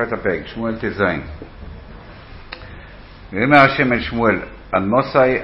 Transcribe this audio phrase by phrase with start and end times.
[0.00, 1.02] מתחילת הפרק, שמואל ט"ז.
[3.32, 4.38] ויאמר השם אל שמואל,
[4.72, 4.90] על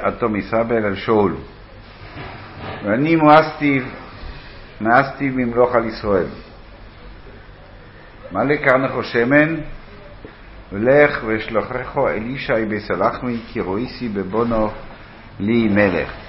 [0.08, 1.36] אטום יסבל על שאול.
[2.84, 3.80] ואני מואסתי,
[4.80, 6.26] מאסתי ממלוך על ישראל.
[8.32, 9.56] מלא קרנכו שמן,
[10.72, 14.70] ולך ואשלחכו אל ישי בסלחמי, כי רואיסי בבונו
[15.40, 16.23] לי מלך.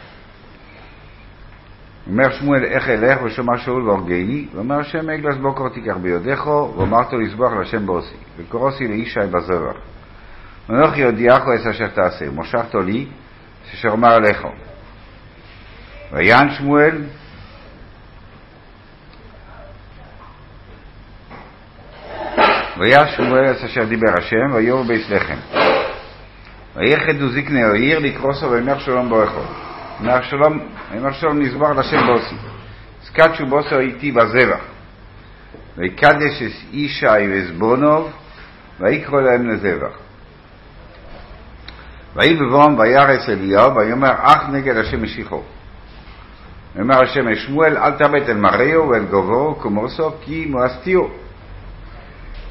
[2.08, 7.54] אומר שמואל, איך אלך ושומע שאול והורגני, ואומר השם אגלס בוקר תיקח ביודךו, ואמרתו לסבוח
[7.54, 9.76] להשם בעושי, וקורוסי לישי בזבח.
[10.70, 13.06] ואנוכי יודיעכו את אשר תעשה, מושכתו לי,
[13.74, 14.48] אשר אומר עליך.
[16.12, 17.02] ויען שמואל,
[22.80, 25.60] ויען שמואל את אשר דיבר השם, ויאמר בית לחם.
[26.76, 29.65] ויחדו זקני העיר לקרוסו ויאמר שלום ברכו.
[30.00, 30.60] אומר שלום,
[30.96, 32.36] אומר שלום נזבח לשם בוסי.
[33.04, 34.60] סקדשו בוסו איתי בזבח.
[35.78, 38.12] ויקדש את ישי וזבונוב,
[38.80, 39.98] ויקרא להם לזבח.
[42.16, 45.42] ויהי בבואם וירס אליהו, ויאמר אך נגד השם משיחו.
[46.76, 51.08] ויאמר השם אל שמואל, אל תבט אל מראו ואל גובו כמוסו, כי מואסתיו.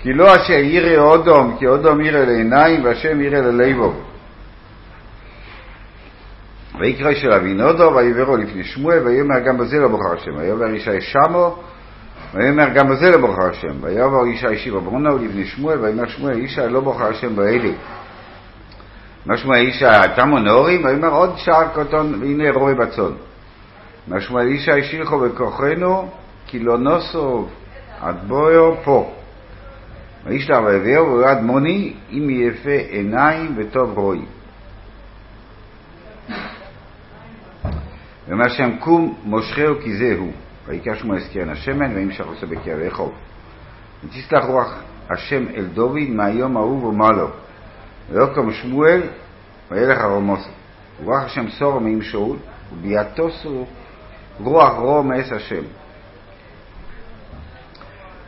[0.03, 3.95] כי לא אשר ירא אודום, כי אודום ירא לעיניים, והשם ירא ללבו.
[6.79, 10.37] ויקרא של אבינודו, ויברו לפני שמואל, ויאמר גם בזה לא בוחר השם.
[10.37, 11.57] ויאמר ישי שמו,
[12.35, 13.75] ויאמר גם בזה לא השם.
[13.81, 17.71] ויאמר ישי שיבה ברונו לפני שמואל, ויאמר שמואל ישי לא בוחר השם באלה.
[19.27, 23.13] משמע אישה תמו נורים, ויאמר עוד שער קטון, והנה רוי בצאן.
[24.09, 26.09] משמע אישה השילכו בכוחנו,
[26.47, 27.47] כי לא נוסו
[28.01, 29.13] עד בויו פה.
[30.27, 34.21] וישלח ויביאו ויועד מוני, אם יפה עיניים וטוב רוי.
[38.35, 40.33] ואומר שם קום מושכהו כי זה הוא.
[40.67, 43.13] ויקרא שמו הזכרן השמן, וימשך עושה בקרב רחוב.
[44.05, 44.75] ותסלח רוח
[45.11, 47.29] השם אל דוד מהיום ההוא ומעלו.
[48.13, 49.03] ויקום שמואל
[49.71, 50.51] וילך הרומוסו.
[51.03, 52.37] ורוח השם סורו מעם שאול,
[52.73, 53.67] וביעטוסו
[54.41, 55.63] רוח רו מעש השם.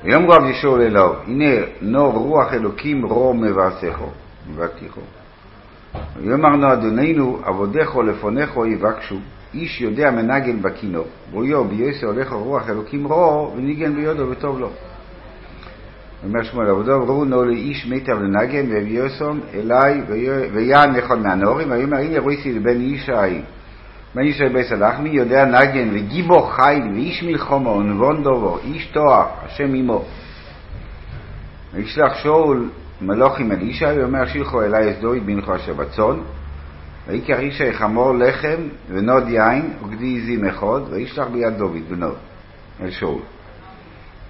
[0.05, 4.11] ויאמרו עבדי שאול אלוהו, הנה נור רוח אלוקים רו מבעשךו,
[4.51, 5.01] מבעתיכו.
[6.17, 9.17] ויאמר נו אדוננו, עבודךו לפונךו יבקשו,
[9.57, 14.71] איש יודע מנגן בכינור, בויו ביוסי הולך רוח אלוקים רו, וניגן ביודו וטוב לו.
[16.25, 20.03] אומר שמואל עבודו, ראו נו לאיש מיטב לנגן, והביאוסום אליי,
[20.53, 23.13] ויען אחד מהנורים, ויאמר הנה רויסי לבן ישי,
[24.15, 29.75] בן ישי בית הלחמי, יודע נגן, וגיבו חיל, ואיש מלחומו, ונבון דובו, איש תואר, השם
[29.75, 30.05] עמו.
[31.75, 32.69] וישלח שאול
[33.01, 36.17] מלאכים אל ישי, ויאמר שלחה אליי את דוד בנך אשר בצאן,
[37.09, 42.11] ויקח ישי חמור לחם, ונאד יין, וגדי עזים אחד, וישלח ביד דוד בנו,
[42.81, 43.21] אל שאול.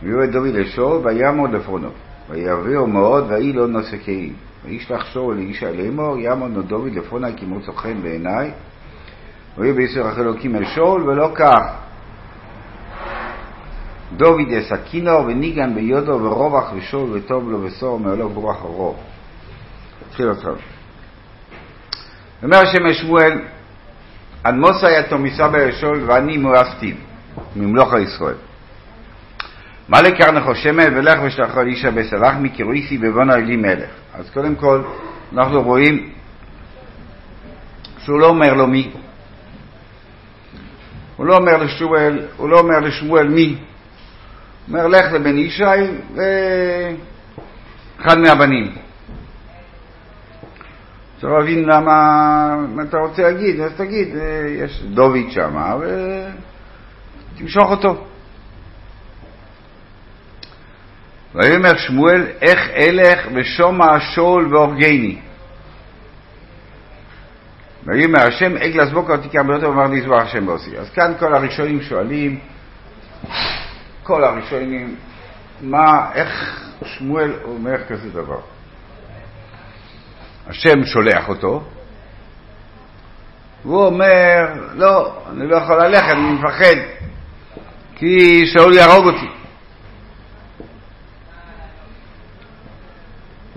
[0.03, 1.89] ויבוא דוד אל שאול, ויעמוד לפניו.
[2.31, 4.33] ויאהבהו מאוד, ויהי לו נושא כלים.
[4.65, 8.51] וישלח שאול אל ישי לאמור, יעמוד נא דוד לפניי כי מצא חן בעיניי.
[9.59, 11.77] והיה בהיות רוח אלוקים אל שאול, ולקח.
[14.17, 18.97] דוד יסכינו וניגן ביודו ורווח ושאול וטוב לו וסור מעולו ברוח הרוב.
[20.09, 20.57] התחיל עכשיו.
[22.43, 23.41] אומר השם שמואל,
[24.47, 26.95] אנמוסה יתומיסה בישול ואני מואסתיו,
[27.57, 28.35] ממלוך הישראל.
[29.89, 33.91] מה לקרנכו שמן ולך ושלחו על אישה בסלחמי כי רויסי בבונו אלי מלך.
[34.15, 34.83] אז קודם כל
[35.33, 36.11] אנחנו רואים
[37.99, 38.91] שהוא לא אומר לו מי.
[41.17, 43.45] הוא לא אומר לשמואל, הוא לא אומר לשמואל מי.
[43.47, 43.59] הוא
[44.69, 45.65] אומר לך לבן ישי
[47.99, 48.86] ואחד מהבנים.
[51.21, 54.09] צריך להבין למה, מה אתה רוצה להגיד, אז תגיד,
[54.59, 55.77] יש דוד שמה
[57.35, 58.05] ותמשוך אותו.
[61.35, 65.19] ויאמר שמואל, איך אלך ושומע שאול והורגני.
[67.87, 70.79] ויאמר השם, עגלס בוקר תיקח ביותר ואמר לי זבח השם בעושי.
[70.79, 72.39] אז כאן כל הראשונים שואלים,
[74.03, 74.97] כל הראשונים,
[75.63, 78.56] מה, איך שמואל אומר כזה דבר?
[80.49, 81.63] השם שולח אותו,
[83.65, 86.77] והוא אומר, לא, אני לא יכול ללכת, אני מפחד,
[87.97, 89.29] כי שאול יהרוג אותי.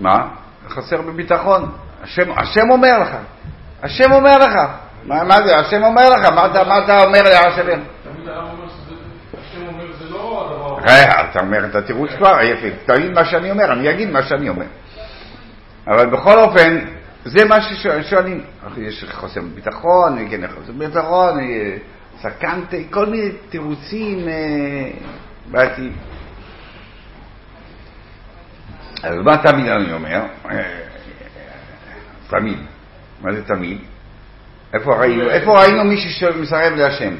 [0.00, 0.28] מה?
[0.68, 1.72] חסר בביטחון.
[2.02, 3.16] השם, השם אומר לך.
[3.82, 4.54] השם אומר לך.
[5.04, 5.56] מה, מה זה?
[5.56, 6.26] השם אומר לך.
[6.26, 7.20] מה אתה, מה אתה אומר?
[7.22, 10.92] תמיד היה אומר שהשם אומר זה לא הדבר...
[10.92, 12.66] רגע, אתה אומר את התירוץ כבר, יפה.
[12.86, 14.66] תגיד מה שאני אומר, אני אגיד מה שאני אומר.
[15.90, 16.78] אבל בכל אופן,
[17.24, 18.44] זה מה ששואלים.
[18.76, 21.38] יש חוסר ביטחון, כן, חוסר ביטחון,
[22.20, 24.28] סכנתי, כל מיני תירוצים
[25.50, 25.92] בעייתיים.
[29.02, 30.22] אז מה תמיד אני אומר?
[30.50, 30.62] אה,
[32.28, 32.58] תמיד.
[33.20, 33.78] מה זה תמיד?
[34.74, 37.14] איפה ראינו, איפה ראינו מישהו שמסרב להשם?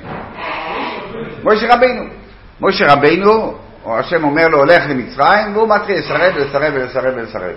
[1.45, 2.05] משה רבינו.
[2.61, 7.55] משה רבינו, השם אומר לו, הולך למצרים, והוא מתחיל לסרב ולסרב ולסרב ולסרב.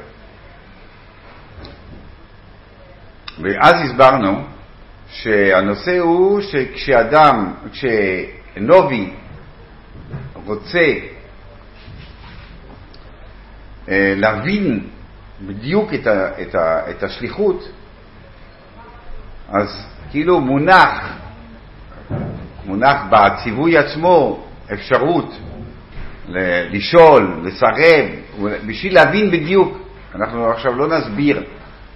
[3.41, 4.43] ואז הסברנו
[5.07, 9.13] שהנושא הוא שכשאדם, כשנובי
[10.45, 10.93] רוצה
[13.89, 14.87] אה, להבין
[15.41, 17.69] בדיוק את, ה, את, ה, את השליחות,
[19.49, 21.17] אז כאילו מונח,
[22.65, 25.33] מונח בציווי עצמו אפשרות
[26.71, 28.05] לשאול, לסרב,
[28.67, 29.77] בשביל להבין בדיוק.
[30.15, 31.43] אנחנו עכשיו לא נסביר,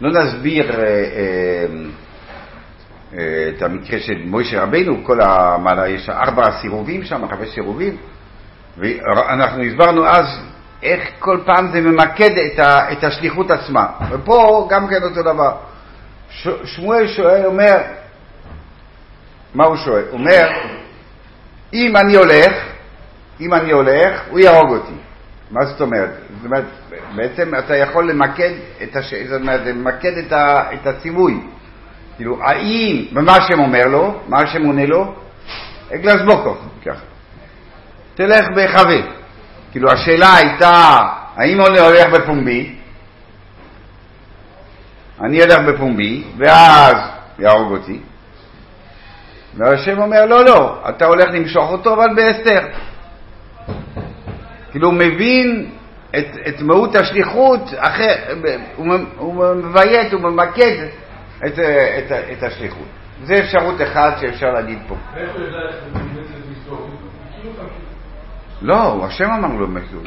[0.02, 1.66] לא נסביר אה, אה,
[3.18, 7.98] אה, את המקרה של מוישה רבנו, כל המעלה, יש ארבע סירובים שם, חמש סירובים,
[8.78, 10.26] ואנחנו הסברנו אז
[10.84, 13.88] איך כל פעם זה ממקד את, ה, את השליחות עצמה.
[14.10, 15.56] ופה גם כן אותו דבר.
[16.30, 17.78] ש, שמואל שואל, אומר,
[19.54, 20.04] מה הוא שואל?
[20.12, 20.50] אומר,
[21.74, 22.54] אם אני הולך,
[23.42, 25.07] אם אני הולך, הוא יהרוג אותי.
[25.52, 26.10] מה זאת אומרת?
[26.10, 26.64] זאת אומרת,
[27.16, 28.52] בעצם אתה יכול למקד
[28.84, 29.14] את, הש...
[29.14, 30.74] זאת אומרת, למקד את, ה...
[30.74, 31.40] את הציווי.
[32.16, 35.16] כאילו, האם, ומה השם אומר לו, מה השם עונה לו?
[35.94, 36.56] אגלס בוקו,
[36.86, 37.04] ככה.
[38.16, 39.02] תלך בחווה.
[39.72, 41.00] כאילו, השאלה הייתה,
[41.36, 42.76] האם אני הולך בפומבי?
[45.22, 46.96] אני אלך בפומבי, ואז
[47.40, 48.00] יהרוג אותי.
[49.58, 52.68] והשם אומר, לא, לא, אתה הולך למשוך אותו, אבל בהסתר.
[54.78, 55.70] כאילו הוא מבין
[56.10, 58.16] את, את מהות השליחות, אחר,
[58.76, 58.88] הוא,
[59.18, 60.88] הוא מביית, הוא ממקד
[61.46, 62.88] את, את, את השליחות.
[63.24, 64.96] זו אפשרות אחת שאפשר להגיד פה.
[64.96, 65.16] הוא
[66.70, 67.54] הוא?
[68.62, 70.04] לא, השם אמר לו הוא.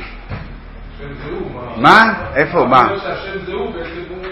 [1.77, 2.13] מה?
[2.37, 2.65] איפה?
[2.65, 2.89] מה?
[3.47, 4.23] זה הוא, בעצם הוא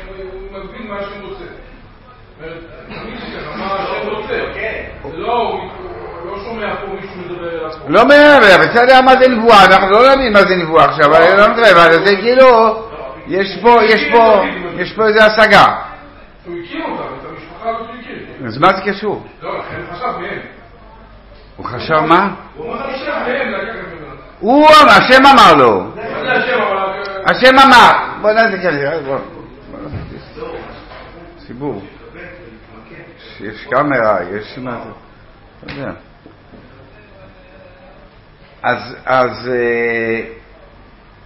[0.52, 1.44] מבין מה השם רוצה.
[3.56, 4.44] מה השם רוצה.
[5.11, 5.61] זה לא...
[7.89, 9.65] לא מעבר, בסדר, מה זה נבואה?
[9.65, 12.83] אנחנו לא יודעים מה זה נבואה עכשיו, אני לא מדבר, אבל זה כאילו,
[13.27, 14.43] יש פה, יש פה,
[14.77, 15.65] יש פה איזה השגה.
[16.47, 18.47] הוא הכיר אותם, את המשפחה הזאת הוא הכיר.
[18.47, 19.27] אז מה זה קשור?
[19.43, 20.39] לא, לכן חשב מהם.
[21.57, 22.35] הוא חשב מה?
[22.57, 24.15] הוא אמר חשב מהם לקחת ממנו.
[24.41, 25.85] הוא אמר, השם אמר לו.
[25.95, 26.03] זה
[27.27, 27.93] השם אמר?
[28.21, 29.19] בוא נעשה בוא.
[31.47, 31.83] ציבור.
[33.41, 34.59] יש קאמרה, יש.
[35.65, 36.07] אתה יודע.
[38.62, 40.20] אז, אז אה,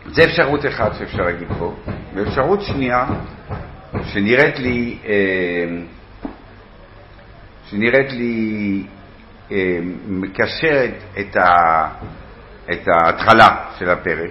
[0.06, 1.74] זה אפשרות אחת שאפשר להגיד פה.
[2.14, 3.06] ואפשרות שנייה,
[4.04, 5.82] שנראית לי, אה,
[7.70, 8.82] שנראית לי
[9.52, 11.88] אה, מקשרת את, ה,
[12.72, 14.30] את ההתחלה של הפרק.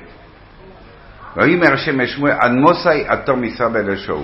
[1.35, 4.23] ויאמר השם לשמואל, אנמוסי עתור מסבא לשאול.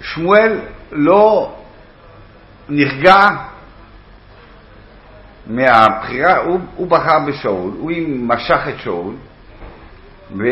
[0.00, 0.60] שמואל
[0.92, 1.56] לא
[2.68, 3.16] נרגע
[5.46, 9.14] מהבחירה, הוא, הוא בחר בשאול, הוא משך את שאול,
[10.38, 10.44] ו,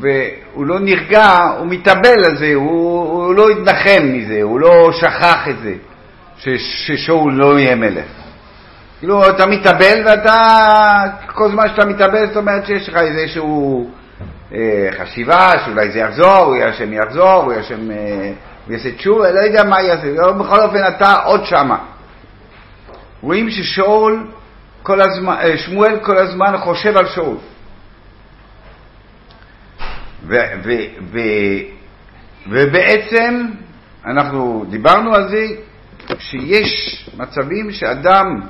[0.00, 1.26] והוא לא נרגע,
[1.58, 5.74] הוא מתאבל על זה, הוא, הוא לא התנחם מזה, הוא לא שכח את זה,
[6.38, 8.06] ש, ששאול לא יהיה מלך.
[8.98, 10.36] כאילו, אתה מתאבל ואתה,
[11.34, 13.90] כל זמן שאתה מתאבל, זאת אומרת שיש לך איזשהו
[14.54, 18.32] אה, חשיבה, שאולי זה יחזור, אולי השם יחזור, אולי השם אה,
[18.68, 21.78] יעשה תשובה, לא יודע מה יעשה, בכל אופן אתה עוד שמה.
[23.26, 24.30] רואים ששאול
[24.82, 27.36] כל הזמן, אה, שמואל כל הזמן חושב על שאול.
[30.22, 30.70] ו, ו,
[31.12, 31.18] ו,
[32.48, 33.46] ובעצם
[34.06, 35.46] אנחנו דיברנו על זה
[36.18, 38.40] שיש מצבים שאדם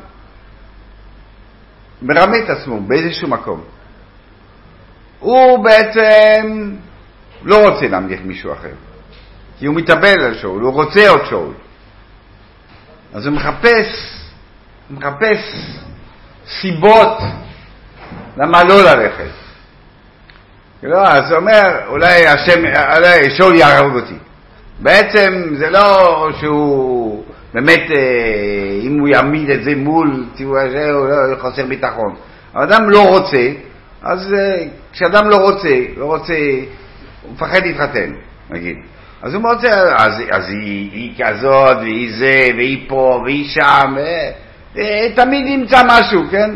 [2.02, 3.64] מרמה את עצמו באיזשהו מקום.
[5.18, 6.74] הוא בעצם
[7.42, 8.74] לא רוצה להמליך מישהו אחר,
[9.58, 11.54] כי הוא מתאבל על שאול, הוא רוצה עוד שאול.
[13.14, 14.15] אז הוא מחפש
[14.90, 15.38] מחפש
[16.60, 17.18] סיבות
[18.36, 19.30] למה לא ללכת.
[20.82, 22.64] לא, אז הוא אומר, אולי השם,
[22.96, 24.14] אולי שאול יהרוג אותי.
[24.78, 27.24] בעצם זה לא שהוא
[27.54, 32.14] באמת, אה, אם הוא יעמיד את זה מול הזה, הוא לא חוסר ביטחון.
[32.54, 33.48] האדם לא רוצה,
[34.02, 36.34] אז אה, כשאדם לא רוצה, לא רוצה,
[37.22, 38.10] הוא מפחד להתחתן,
[38.50, 38.76] נגיד.
[39.22, 44.00] אז הוא רוצה, אז, אז היא, היא כזאת, והיא זה, והיא פה, והיא שם, ו...
[44.78, 46.50] אה, תמיד ימצא משהו, כן?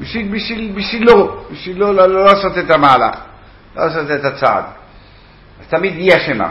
[0.00, 3.14] בשביל, בשביל, בשבילו, בשבילו לא, לא לעשות את המהלך,
[3.76, 4.64] לא לעשות את הצעד.
[5.60, 6.48] אז תמיד היא אשמה.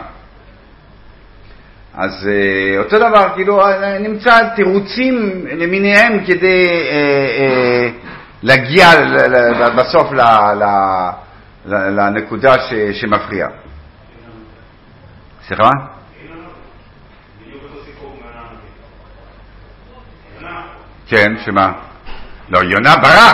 [1.93, 6.91] אז אה, אותו דבר, כאילו, אה, נמצא תירוצים למיניהם כדי אה,
[7.37, 7.89] אה,
[8.43, 8.87] להגיע
[9.77, 10.21] בסוף ל,
[10.53, 10.63] ל,
[11.65, 13.49] ל- לנקודה ש- שמפריעה.
[15.47, 15.69] סליחה?
[17.41, 18.69] בדיוק אותו סיפור מענה הנביא.
[20.41, 20.61] יונה,
[21.07, 21.71] כן, שמה?
[22.49, 23.33] לא, יונה ברח.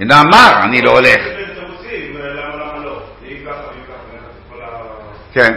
[0.00, 1.20] יונה אמר, אני לא הולך.
[5.32, 5.54] כן.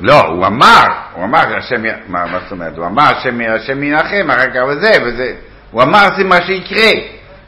[0.00, 2.76] לא, הוא אמר, הוא אמר, השם, מה, מה זאת אומרת?
[2.76, 5.34] הוא אמר, השם, ינחם, אחר כך וזה, וזה.
[5.70, 6.90] הוא אמר, זה מה שיקרה.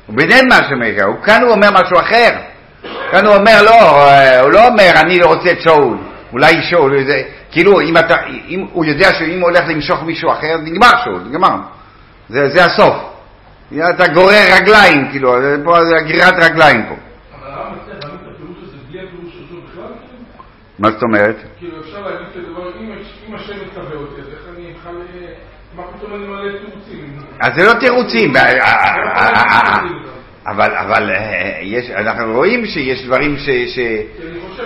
[0.07, 1.07] הוא ביניהם מה שיקרה.
[1.25, 2.31] כאן הוא אומר משהו אחר.
[3.11, 5.97] כאן הוא אומר, לא, אה, הוא לא אומר, אני לא רוצה את שאול.
[6.33, 6.97] אולי שאול,
[7.55, 8.17] כאילו, אם אתה,
[8.49, 11.57] אם, הוא יודע שאם הוא הולך למשוך מישהו אחר, נגמר שאול, נגמר.
[12.29, 12.95] זה, זה הסוף.
[13.95, 15.35] אתה גורר רגליים, כאילו,
[15.65, 16.95] פה זה גרירת רגליים פה.
[20.79, 21.37] מה זאת אומרת?
[21.59, 24.97] כאילו אפשר להגיד כזה דבר, אם השם מצווה אותי, אז איך אני אוכל...
[25.15, 25.33] אה,
[25.77, 27.17] מה פתאום אני מלא תירוצים?
[27.41, 29.79] אז זה לא תירוצים, אה, אה, אה, אה, אה,
[30.47, 33.45] אבל, אבל אה, יש, אנחנו רואים שיש דברים ש...
[33.49, 33.79] ש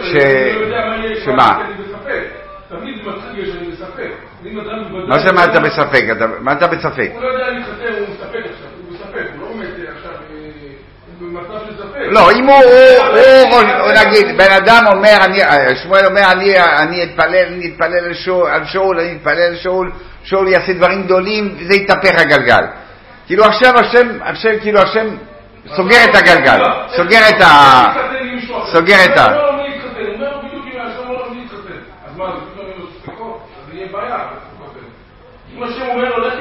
[0.03, 0.15] ש-
[0.71, 1.59] לא שמה?
[2.73, 2.81] אני.
[2.81, 4.13] תמיד מתחיל.
[4.47, 6.05] אם אדם בוודאי- מה זה מה אתה בספק?
[6.41, 7.11] מה אתה בספק?
[7.15, 10.49] הוא לא יודע להתחתן, הוא מספק עכשיו, הוא מספק, הוא לא עומד אה, עכשיו אה,
[11.21, 11.99] במצב של ספק.
[12.11, 12.63] לא, אם הוא,
[14.07, 18.15] נגיד, בן אדם אומר, אני, אה, שמואל אומר, אני, אני אתפלל, אני אתפלל על
[18.65, 19.93] שאול, אני אתפלל על שאול,
[20.25, 22.65] שאול יעשה דברים גדולים, וזה יתהפך הגלגל.
[23.27, 25.07] כאילו עכשיו השם, השם, כאילו השם
[25.77, 26.59] סוגר את הגלגל,
[26.97, 27.47] סוגר את ה...
[28.73, 31.79] סוגר את ה- הוא לא אומר להתחתן, הוא אומר בדיוק אם השם אומר לו להתחתן.
[32.11, 32.63] אז מה, זה
[33.03, 33.39] פתאום
[33.73, 34.17] יהיו לו בעיה.
[34.19, 34.87] להתחתן.
[35.57, 36.35] אם השם אומר לו לך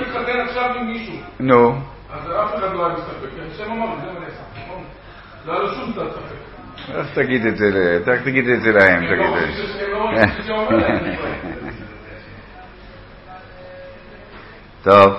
[0.50, 1.76] עכשיו עם מישהו, נו,
[2.14, 4.84] אז אף אחד לא היה מסתפק, כי השם אמר, זה ונעשה, נכון?
[5.46, 6.38] לא היה לו שום צד ספק.
[6.96, 9.88] אז תגיד את זה, ת- תגיד את זה להם, הם תגיד לא את זה.
[9.88, 10.12] לא.
[14.84, 15.14] טוב,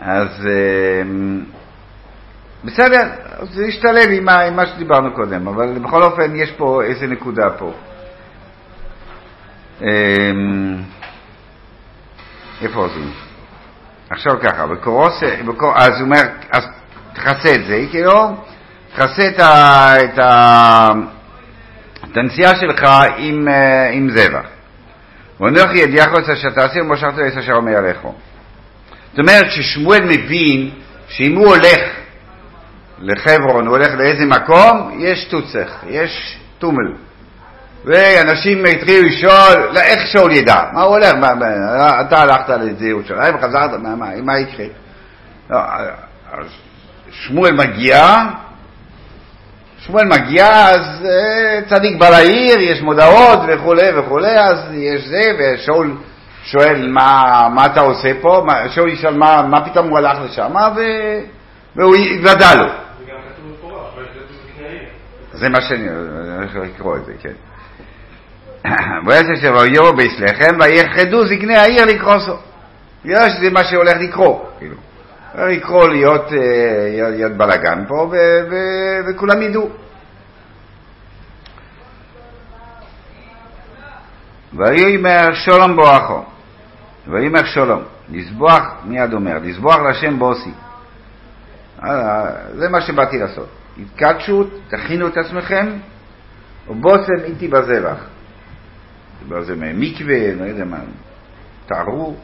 [0.00, 0.46] אז
[1.02, 1.40] אמ,
[2.64, 3.02] בסדר,
[3.42, 7.50] זה ישתלב עם ה- עם מה שדיברנו קודם, אבל בכל אופן יש פה איזה נקודה
[7.58, 7.72] פה.
[12.62, 13.00] איפה זה?
[14.10, 16.64] עכשיו ככה, בקורוס, בקור, אז הוא אומר, אז
[17.12, 18.36] תכסה את זה, כאילו,
[18.94, 20.88] תכסה את, ה, את, ה,
[22.10, 22.84] את הנסיעה שלך
[23.16, 24.46] עם, אה, עם זבח.
[25.40, 28.14] ואנוכי ידיעך אצל שתעשי ומשכת לעשר אשר אומר עליכו.
[29.10, 30.70] זאת אומרת ששמואל מבין
[31.08, 31.80] שאם הוא הולך
[32.98, 36.92] לחברון, הוא הולך לאיזה מקום, יש טוצך, יש טומל.
[37.86, 40.62] ואנשים התחילו לשאול, לא, איך שאול ידע?
[40.72, 41.14] מה הוא הולך?
[41.14, 44.66] מה, מה, אתה הלכת לאיזה ירושלים וחזרת, מה, מה, מה יקרה?
[45.50, 45.58] לא,
[46.32, 46.46] אז
[47.10, 48.16] שמואל מגיע,
[49.78, 55.96] שמואל מגיע, אז אה, צדיק בא לעיר, יש מודעות וכולי וכולי, אז יש זה, ושאול
[56.44, 60.54] שואל מה, מה אתה עושה פה, מה, שאול ישאל מה, מה פתאום הוא הלך לשם,
[60.76, 60.80] ו...
[61.76, 62.66] והוא התוודע לו.
[65.32, 67.32] זה מה שאני אני הולך לקרוא את זה, כן.
[69.06, 72.36] ויעשה שויורו ביס לחם ויחדו זקני העיר לקרוסו.
[73.04, 74.76] בגלל שזה מה שהולך לקרוא, כאילו.
[75.38, 78.12] לקרוא להיות, אה, להיות בלאגן פה
[79.08, 79.70] וכולם ידעו.
[84.52, 86.24] ויאמר שולם בואכו,
[87.08, 87.78] ויאמר שולם,
[88.10, 90.50] לזבוח, מיד אומר, לזבוח להשם בוסי.
[91.84, 93.48] אה, זה מה שבאתי לעשות.
[93.82, 95.66] התקדשו, תכינו את עצמכם,
[96.68, 98.15] ובושם איתי בזבח.
[99.40, 100.78] זה מקווה, לא יודע מה,
[101.66, 102.16] תערו.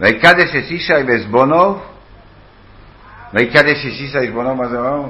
[0.00, 1.82] ויקדש את ישי ועזבונוב,
[3.34, 5.08] ויקדש את ישי ועזבונוב, מה זה אומר?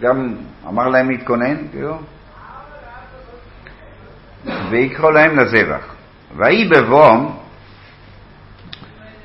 [0.00, 0.34] גם
[0.66, 1.98] אמר להם להתכונן, כאילו,
[4.70, 5.94] ויקחו להם לזבח.
[6.36, 7.38] ויהי בבום,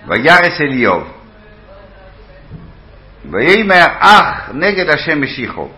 [0.08, 1.04] וירס אל איוב.
[3.32, 5.70] ויאמר אך נגד השם משיחו.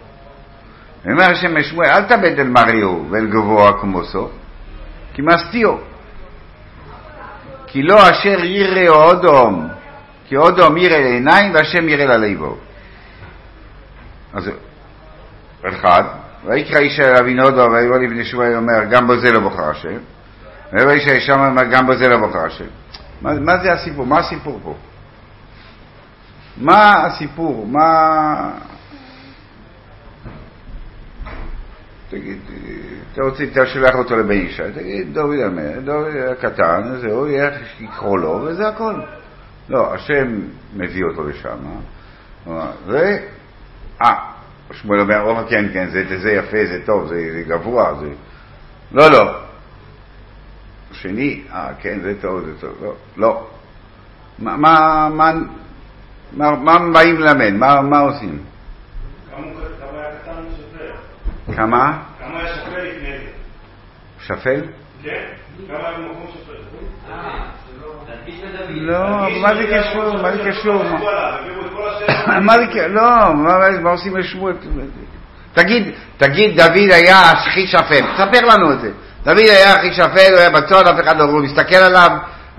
[1.06, 4.30] ויאמר השם לשמואל אל תאבד אל מריהו ואל גבוה כמוסו
[5.14, 5.76] כי מסתיו
[7.68, 9.68] כי לא אשר ירא אודום
[10.28, 12.58] כי אודום ירא לעיניים והשם ירא ללבו.
[14.34, 14.50] אז
[15.64, 16.04] אחד,
[16.46, 19.98] ויקרא איש אל אבינודו ויבוא לבני שמואל אומר גם בזה לא בוחר השם
[20.74, 22.66] ויבוא איש אל שם אומר גם בזה לא בוחר השם.
[23.22, 24.06] מה, מה זה הסיפור?
[24.06, 24.76] מה הסיפור פה?
[26.58, 27.68] מה הסיפור?
[27.68, 28.52] מה...
[32.14, 32.38] תגיד,
[33.14, 37.28] אתה רוצה, אתה שולח אותו לבן ישי, תגיד, דוד המלך, דוד הקטן, זהו,
[37.80, 38.94] יקחו לו, וזה הכל.
[39.70, 40.40] לא, השם
[40.76, 41.58] מביא אותו לשם,
[42.86, 42.98] ו...
[44.02, 44.16] אה,
[44.72, 48.10] שמואל אומר, או, כן, כן, זה, זה יפה, זה טוב, זה, זה גבוה, זה...
[48.92, 49.34] לא, לא.
[50.92, 53.48] שני, אה, כן, זה טוב, זה טוב, לא, לא.
[54.40, 55.34] מה, מה, מה,
[56.34, 57.54] מה, מה באים ללמד?
[57.54, 58.40] מה, מה עושים?
[61.56, 62.40] כמה הוא כמה?
[62.40, 63.32] היה שפל לפני זה?
[64.26, 64.62] שפל?
[65.04, 65.24] כן?
[65.68, 66.54] כמה היה במקום שפל?
[68.70, 70.22] לא, מה זה קשור?
[70.22, 70.84] מה זה קשור?
[72.40, 72.88] מה זה קשור?
[72.88, 73.34] לא,
[73.84, 74.54] מה- עושים לשמואל?
[75.54, 75.84] תגיד,
[76.18, 78.92] תגיד, דוד היה הכי שפל, ספר לנו את זה.
[79.24, 82.10] דוד היה הכי שפל, הוא היה בצד, אף אחד לא מסתכל עליו,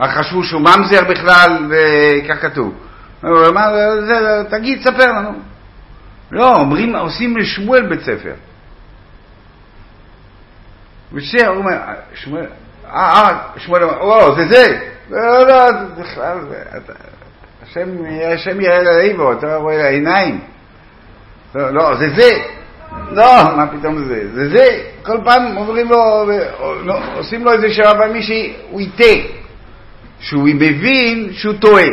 [0.03, 2.75] חשבו שהוא ממזר בכלל, וכך כתוב.
[3.23, 3.71] הוא אמר,
[4.07, 5.31] זה- תגיד, ספר לנו.
[6.33, 8.33] לא, אומרים, עושים לשמואל בית ספר.
[11.15, 11.77] וזה, הוא אומר,
[12.15, 12.47] שמואל,
[12.87, 14.81] אה, אה, שמואל אומר, או, זה זה.
[15.11, 16.39] לא, לא, זה בכלל,
[18.33, 20.41] השם, יראה לאיבו, אתה רואה לעיניים.
[21.55, 22.31] לא, לא, זה זה.
[23.11, 24.29] לא, מה פתאום זה?
[24.35, 24.83] זה זה.
[25.03, 26.25] כל פעם אומרים לו,
[26.85, 29.45] לא, עושים לו איזה שם, אבל מי שהוא יטעה.
[30.21, 31.89] שהוא מבין שהוא טועה.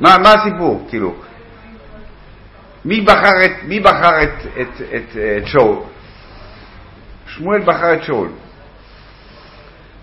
[0.00, 1.14] מה, מה הסיפור, כאילו?
[2.84, 5.76] מי בחר את, מי בחר את, את, את, את שאול?
[7.34, 8.28] שמואל בחר את שאול.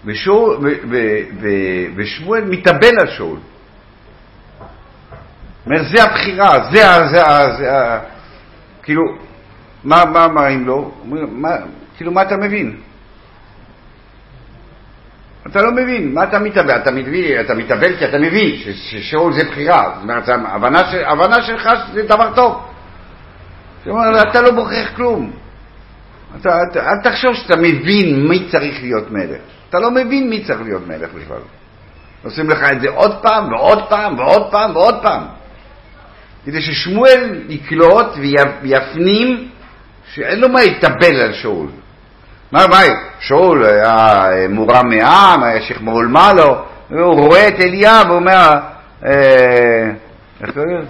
[0.05, 0.97] ושאול, ו, ו,
[1.41, 1.47] ו,
[1.95, 3.39] ושמואל מתאבל על שאול.
[5.65, 7.25] אומר, זה הבחירה, זה
[7.73, 7.99] ה...
[8.83, 9.03] כאילו,
[9.83, 10.91] מה, מה מראים לו?
[11.01, 11.49] אומרים, מה,
[11.97, 12.77] כאילו, מה אתה מבין?
[15.47, 16.75] אתה לא מבין, מה אתה מתאבל?
[16.75, 19.91] אתה מבין, אתה מתאבל כי אתה מבין ששאול זה בחירה.
[19.95, 22.65] זאת אומרת, ההבנה, של, ההבנה שלך זה דבר טוב.
[23.79, 25.31] זאת אומרת, אתה לא בוחר כלום.
[26.35, 29.41] אתה, אתה, אל תחשוב שאתה מבין מי צריך להיות מלך.
[29.69, 31.37] אתה לא מבין מי צריך להיות מלך בכלל.
[32.23, 35.23] עושים לך את זה עוד פעם ועוד פעם ועוד פעם ועוד פעם.
[36.45, 39.47] כדי ששמואל יקלוט ויפ- ויפנים
[40.13, 41.67] שאין לו מה להתאבל על שאול.
[42.51, 42.77] מה, מה,
[43.19, 46.55] שאול היה אה, מורם מעם, היה שכמול מעלו,
[46.89, 48.49] הוא רואה את אליאב, הוא אומר,
[49.05, 49.91] אה,
[50.41, 50.85] איך קוראים?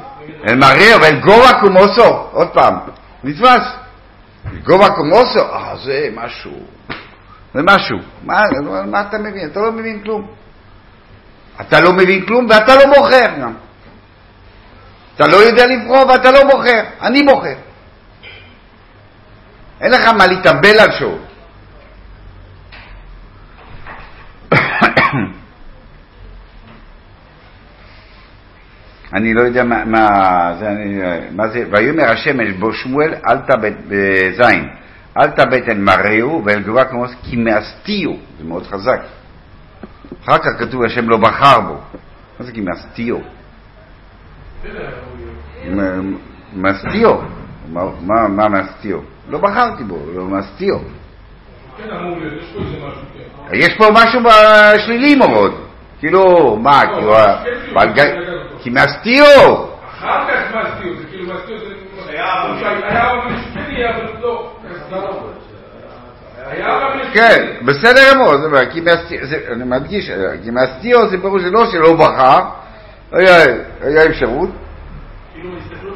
[0.47, 2.73] אל מריר ואל גובה קומוסו, עוד פעם,
[3.23, 3.87] נתפס.
[4.63, 6.60] גובה קומוסו, אה, זה משהו,
[7.53, 7.97] זה משהו.
[8.23, 8.43] מה,
[8.86, 9.49] מה אתה מבין?
[9.51, 10.27] אתה לא מבין כלום.
[11.62, 13.53] אתה לא מבין כלום ואתה לא בוחר גם.
[15.15, 17.55] אתה לא יודע לבחור ואתה לא בוחר, אני בוחר.
[19.81, 21.19] אין לך מה להתאבל על שאול.
[29.13, 30.10] אני לא יודע מה, מה,
[30.60, 32.04] זה, אני, מה זה, ויאמר
[32.39, 34.70] אל בו שמואל אל תבט בזין,
[35.17, 39.02] אל תבט אל מראהו ואל גבוה כמו כי מאסתיו, זה מאוד חזק.
[40.24, 41.74] אחר כך כתוב השם לא בחר בו,
[42.39, 43.17] מה זה כי מאסתיו?
[45.70, 46.15] מ-
[46.54, 47.15] מאסתיו,
[47.72, 49.00] מה, מאסתיו?
[49.30, 50.78] לא בחרתי בו, לא מאסתיו.
[51.78, 53.02] כן, יש פה משהו,
[53.50, 53.56] כן.
[53.56, 54.22] יש פה משהו
[54.86, 55.52] שלילי מאוד,
[56.00, 57.13] כאילו, מה, כאילו,
[57.74, 59.65] בלג- כי מאסתיו,
[59.98, 61.74] אחר כך מעשיות, זה כאילו מעשיות, זה...
[62.10, 62.43] היה
[63.89, 64.54] אבל לא.
[66.52, 67.13] אבל משפטי.
[67.13, 68.34] כן, בסדר גמור,
[69.52, 70.12] אני מדגיש,
[70.43, 72.39] כי מאסתיו זה פירוש זה לא שלא בחר,
[73.12, 74.50] היה אפשרות,
[75.34, 75.50] כאילו,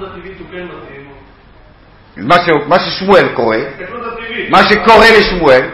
[0.08, 0.66] הטבעית הוא כן
[2.18, 2.68] מתאים.
[2.68, 3.58] מה ששמואל קורא.
[4.50, 5.70] מה שקורה לשמואל,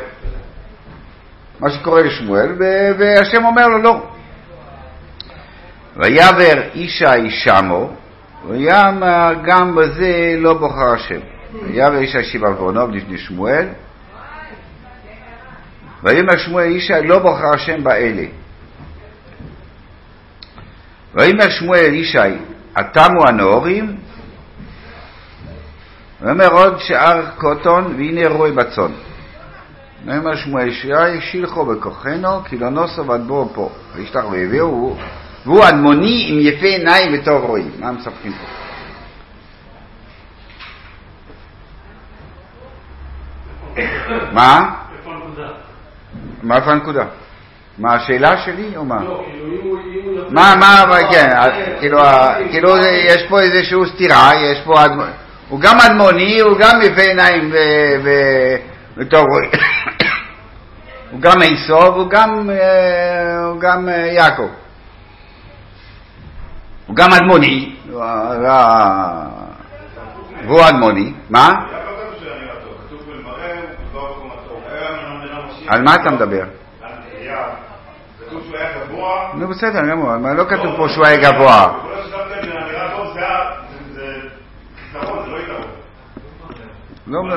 [1.60, 2.56] מה שקורה לשמואל,
[2.98, 4.17] והשם אומר לו לא.
[5.98, 7.94] ויעבר ישי שמו,
[8.48, 11.20] ויאמר גם בזה לא בוחר השם.
[11.64, 13.68] ויעבר ישי שבעה ועונוב לפני שמואל,
[16.04, 18.26] ויאמר שמואל ישי לא בוחר השם באלה.
[21.14, 22.18] ויאמר שמואל אל ישי,
[22.76, 23.98] התמו הנאורים,
[26.22, 28.92] ויאמר עוד שאר קוטון, והנה רוי בצאן.
[30.06, 33.70] ויאמר שמואל ישי, שילחו בכוחנו, כי לא נוסו ועד בואו פה.
[33.96, 34.96] וישלח ויביאו,
[35.48, 37.72] והוא אדמוני עם יפה עיניים וטוב רואים.
[37.80, 38.46] מה מספרים פה?
[44.32, 44.70] מה?
[44.98, 45.48] איפה הנקודה?
[46.44, 47.06] מה איפה הנקודה?
[47.78, 49.04] מה השאלה שלי או מה?
[49.04, 49.78] לא, כאילו, אם הוא...
[50.30, 54.74] מה, מה, כן, אז כאילו, ה- כאילו יש פה איזושהי סתירה, יש פה,
[55.50, 57.52] הוא גם אדמוני, הוא גם יפה עיניים
[58.98, 59.50] וטוב רואים.
[61.12, 64.50] הוא גם עשו, הוא גם, אה, הוא גם אה, יעקב.
[66.88, 69.28] הוא גם אדמוני, הוא ה-
[70.48, 71.50] והוא אדמוני, מה?
[71.50, 71.56] לא.
[75.68, 76.44] על מה אתה מדבר?
[79.34, 79.82] נו בסדר,
[80.34, 81.74] לא כתוב פה שהוא היה גבוה.
[87.08, 87.08] לא.
[87.08, 87.36] לא, לא.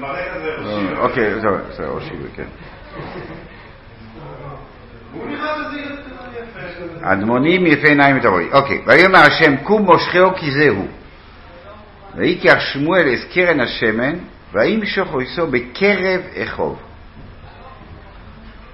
[0.00, 0.94] לא כזה, ראשי.
[0.98, 2.42] אוקיי, זהו, בסדר, ראשי, כן.
[2.94, 3.20] הוא נראה שזה
[4.90, 5.03] יפה.
[7.02, 8.52] אדמונים יפה עיניים ותבואי.
[8.52, 10.86] אוקיי, ויאמר השם קום מושכהו כי זהו.
[12.14, 14.14] ויקח שמואל את קרן השמן,
[14.52, 16.78] וימשוך אויסו בקרב אחוב.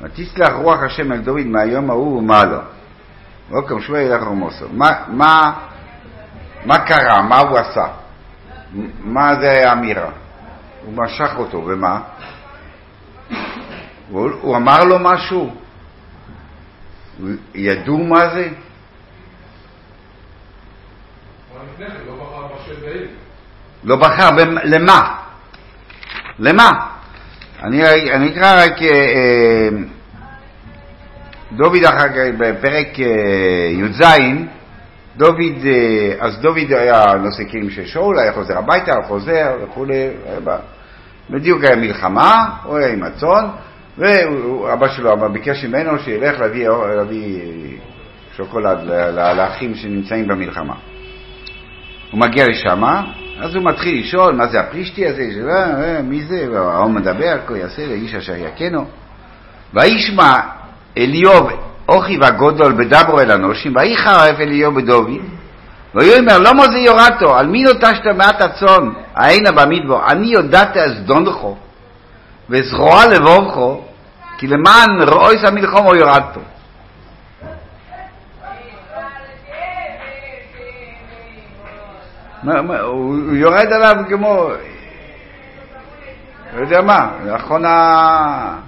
[0.00, 2.58] ותסלח רוח השם אל דוד מהיום ההוא ומה לו.
[3.50, 4.66] ויקם שמואל ילך רמוסו.
[4.72, 5.52] מה, מה,
[6.64, 7.22] מה קרה?
[7.22, 7.86] מה הוא עשה?
[9.00, 10.10] מה זה האמירה?
[10.84, 12.00] הוא משך אותו, ומה?
[14.10, 15.54] הוא אמר לו משהו?
[17.54, 18.48] ידעו מה זה?
[21.78, 21.86] כן,
[23.84, 24.30] לא בחר.
[24.30, 25.16] לא למה?
[26.38, 26.70] למה?
[27.62, 28.82] אני, אני אקרא רק...
[28.82, 29.68] אה, אה,
[31.52, 34.02] דוד אחר כך, בפרק אה, י"ז,
[35.16, 35.66] דוד,
[36.20, 40.08] אז דוד היה נושא כלים של שאול, היה חוזר הביתה, חוזר וכולי,
[41.30, 43.46] בדיוק היה מלחמה, הוא היה עם הצאן,
[44.00, 47.40] ואבא שלו ביקש ממנו שילך להביא, להביא
[48.36, 48.78] שוקולד
[49.36, 50.74] לאחים שנמצאים במלחמה.
[52.10, 52.84] הוא מגיע לשם,
[53.40, 57.58] אז הוא מתחיל לשאול מה זה הפלישתי הזה, שלא, אה, מי זה, וההוא מדבר, כה
[57.58, 58.84] יעשה לאיש אשר יכנו.
[59.74, 60.40] וישמע
[60.98, 61.50] אליוב
[61.88, 65.10] אוכי וגודל בדברו אל אנושים, ויחרף אליוב בדוד,
[65.94, 71.56] ויאמר למה זה יורתו, על מי נוטשת מעט הצאן, העינה במדבור, אני יודעת אזדונכו,
[72.50, 73.84] וזרוע לבובכו,
[74.40, 76.40] כי למען רואיס המלחום יורתו.
[82.42, 84.50] מה, מה, הוא, הוא יורד עליו כמו,
[86.54, 88.58] לא יודע מה, נכון ה...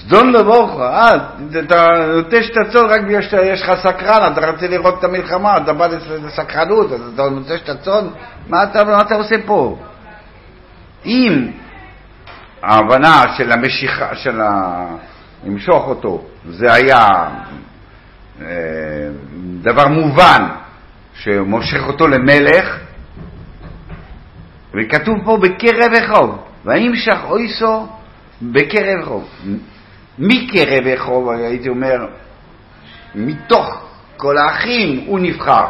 [0.00, 1.14] סדון לבורך, אה,
[1.58, 5.72] אתה נוטש את הצאן רק בגלל שיש לך סקרן, אתה רוצה לראות את המלחמה, אתה
[5.72, 5.86] בא
[6.26, 8.06] לסקרנות, אז אתה נוטש את הצאן,
[8.48, 8.62] מה
[9.00, 9.78] אתה עושה פה?
[11.06, 11.50] אם
[12.62, 14.86] ההבנה של המשיכה, של ה...
[15.44, 17.06] למשוך אותו, זה היה
[18.40, 18.46] אה,
[19.62, 20.48] דבר מובן,
[21.14, 22.78] שמושך אותו למלך,
[24.74, 27.86] וכתוב פה בקרב אחוב, וימשך אויסו
[28.42, 29.28] בקרב אחוב.
[30.18, 31.96] מקרב אחוב, הייתי אומר,
[33.14, 33.82] מתוך
[34.16, 35.66] כל האחים הוא נבחר.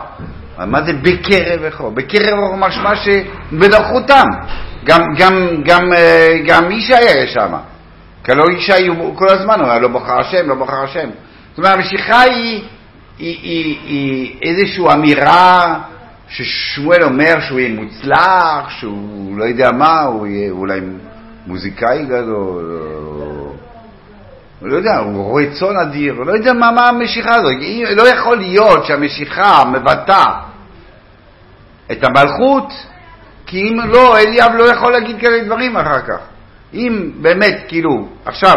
[0.59, 1.95] מה זה בקרב אחוב?
[1.95, 4.27] בקרב אחוב משמע שבנוכחותם.
[4.85, 7.55] גם, גם, גם, אה, גם ישי היה שם.
[8.25, 11.09] כי הלוא ישי הוא כל הזמן, הוא היה לא בוחר השם, לא בוחר השם.
[11.51, 12.63] זאת אומרת, המשיכה היא,
[13.19, 15.81] היא, היא, היא איזושהי אמירה
[16.29, 20.81] ששמואל אומר שהוא יהיה מוצלח, שהוא לא יודע מה, הוא יהיה אולי
[21.47, 22.81] מוזיקאי גדול.
[24.61, 27.53] הוא לא יודע, הוא רואה צאן אדיר, הוא לא יודע מה, מה המשיכה הזאת.
[27.97, 30.41] לא יכול להיות שהמשיכה מבטאה
[31.93, 32.73] את המלכות,
[33.51, 36.19] כי אם לא, אליאב לא יכול להגיד כאלה דברים אחר כך.
[36.75, 38.57] אם באמת, כאילו, עכשיו,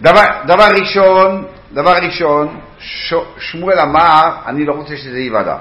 [0.00, 5.56] דבר, דבר ראשון, דבר ראשון, ש, שמואל אמר, אני לא רוצה שזה ייוודע.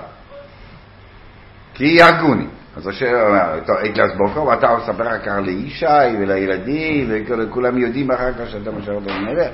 [1.74, 2.48] כי יהרגוני.
[2.78, 8.50] אז השם אומר, אגלס בוקר, ואתה מספר אחר כך לישי ולילדים, וכולם יודעים אחר כך
[8.52, 9.52] שאתה משאר אותו למלך.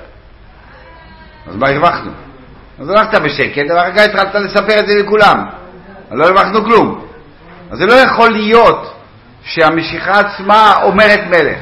[1.48, 2.10] אז מה הרווחנו?
[2.80, 5.46] אז הלכת בשקט, ואחר כך התחלת לספר את זה לכולם.
[6.10, 7.11] אז לא הרווחנו כלום.
[7.72, 8.94] אז זה לא יכול להיות
[9.42, 11.58] שהמשיכה עצמה אומרת מלך.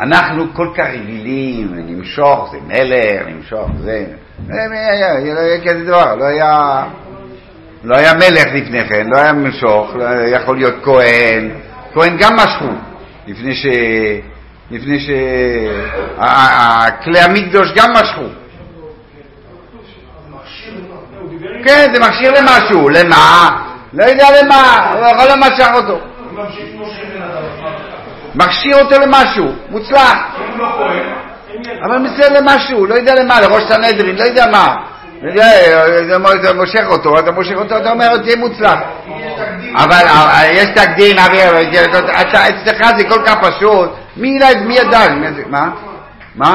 [0.00, 4.04] אנחנו כל כך רגילים למשוך, זה מלך, למשוך, זה...
[4.48, 4.54] לא
[5.40, 6.84] היה כזה דבר, לא היה...
[7.84, 11.50] לא היה מלך לפני כן, לא היה משוך, לא יכול להיות כהן.
[11.94, 12.68] כהן גם משכו,
[13.26, 13.66] לפני ש...
[14.70, 15.10] לפני ש...
[17.24, 18.43] המקדוש גם משכו.
[21.64, 22.88] כן, זה מכשיר למשהו.
[22.88, 23.48] למה?
[23.92, 25.98] לא יודע למה, הוא יכול למשך אותו.
[28.34, 30.14] מכשיר אותו למשהו, מוצלח.
[31.84, 34.76] אבל בסדר למשהו, לא יודע למה, לראש סנהדרין, לא יודע מה.
[35.22, 38.78] לא אתה מושך אותו, אתה מושך אותו, אתה אומר, תהיה מוצלח.
[39.76, 40.04] אבל
[40.50, 41.16] יש תקדים,
[42.12, 43.90] אצלך זה כל כך פשוט.
[44.16, 45.00] מי ידע?
[45.46, 45.68] מה?
[46.36, 46.54] מה?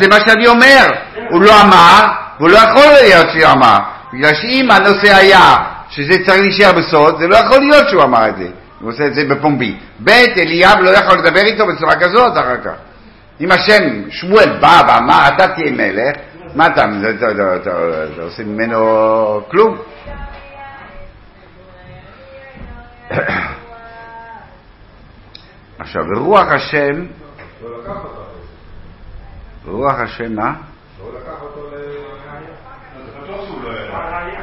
[0.00, 0.90] זה מה שאני אומר.
[1.30, 2.06] הוא לא אמר,
[2.38, 3.78] והוא לא יכול להיות שהוא אמר.
[4.12, 5.56] בגלל שאם הנושא היה
[5.90, 8.48] שזה צריך להישאר בסוד, זה לא יכול להיות שהוא אמר את זה.
[8.80, 9.78] הוא עושה את זה בפומבי.
[10.04, 12.74] ב', אליאב לא יכול לדבר איתו בצורה כזאת אחר כך.
[13.40, 16.16] אם השם שמואל בא ואמר, אתה תהיה מלך,
[16.54, 19.78] מה אתה, אתה, אתה, אתה עושה ממנו כלום?
[25.78, 27.06] עכשיו, רוח השם,
[27.62, 27.68] לא.
[29.66, 30.52] רוח השם, מה?
[31.00, 31.76] לא לקח אותו ל...
[32.96, 33.98] זה בטוח שהוא לא ידע.
[33.98, 34.36] אבל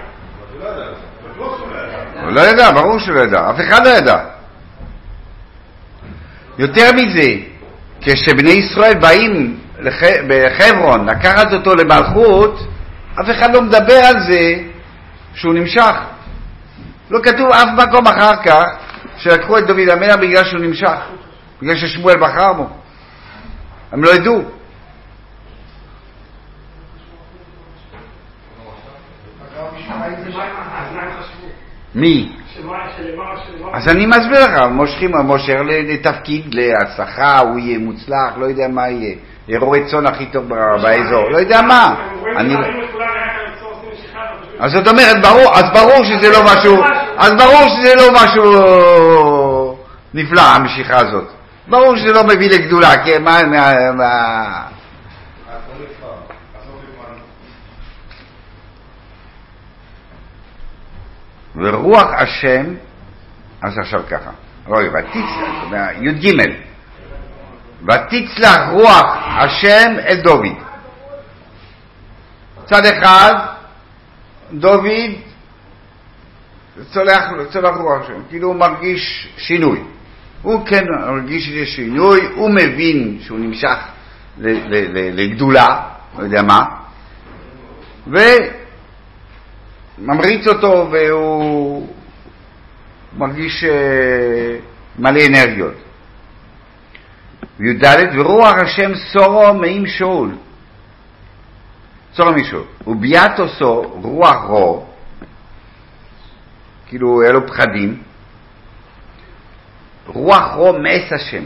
[0.54, 0.94] הוא לא יודע.
[1.30, 2.15] בטוח שהוא לא ידע.
[2.26, 4.18] הוא לא ידע, ברור שהוא לא ידע, אף אחד לא ידע.
[6.58, 7.30] יותר מזה,
[8.02, 12.68] כשבני ישראל באים לח- בחברון לקחת אותו למלכות,
[13.22, 14.56] אף אחד לא מדבר על זה
[15.34, 15.96] שהוא נמשך.
[17.10, 18.64] לא כתוב אף מקום אחר כך
[19.18, 20.98] שלקחו את דוד המלך בגלל שהוא נמשך,
[21.62, 22.70] בגלל ששמואל בחר בו.
[23.92, 24.44] הם לא ידעו.
[31.96, 32.32] מי?
[33.74, 39.16] אז אני מסביר לך, מושכים, מושך לתפקיד, להצלחה, הוא יהיה מוצלח, לא יודע מה יהיה.
[39.60, 40.50] רועה צאן הכי טוב
[40.82, 41.96] באזור, לא יודע מה.
[44.60, 46.84] אז זאת אומרת, ברור, אז ברור שזה לא משהו,
[47.18, 48.44] אז ברור שזה לא משהו
[50.14, 51.28] נפלא, המשיכה הזאת.
[51.68, 54.75] ברור שזה לא מביא לגדולה, כי מה, מה, מה...
[61.58, 62.66] ורוח השם,
[63.62, 64.32] אז עכשיו ככה,
[64.66, 66.34] רואה, ותצלח, י"ג,
[67.84, 70.46] ותצלח רוח השם את דוד.
[72.66, 73.34] צד אחד,
[74.54, 75.12] דוד
[76.94, 79.80] צולח, צולח רוח השם, כאילו הוא מרגיש שינוי.
[80.42, 83.78] הוא כן מרגיש שיש שינוי, הוא מבין שהוא נמשך
[85.14, 85.82] לגדולה,
[86.18, 86.66] לא יודע מה,
[90.00, 91.88] וממריץ אותו והוא
[93.18, 94.58] מרגיש אה,
[95.00, 95.74] מלא אנרגיות.
[97.60, 97.86] י"ד
[98.18, 100.36] ורוח השם סורו מעם שאול.
[102.14, 102.64] סורו משאול.
[102.88, 104.86] וביאת עושו רוח רו,
[106.88, 108.04] כאילו היה לו פחדים,
[110.08, 111.44] רוח רו מעש השם.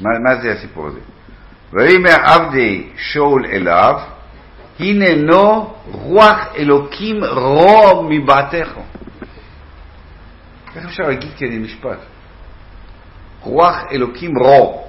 [0.00, 1.00] מה, מה זה הסיפור הזה?
[1.72, 4.00] ויאמר עבדי שאול אליו,
[4.80, 8.68] הננו רוח אלוקים רו מבעתך.
[10.76, 11.98] איך אפשר להגיד כזה משפט?
[13.40, 14.88] רוח אלוקים רו.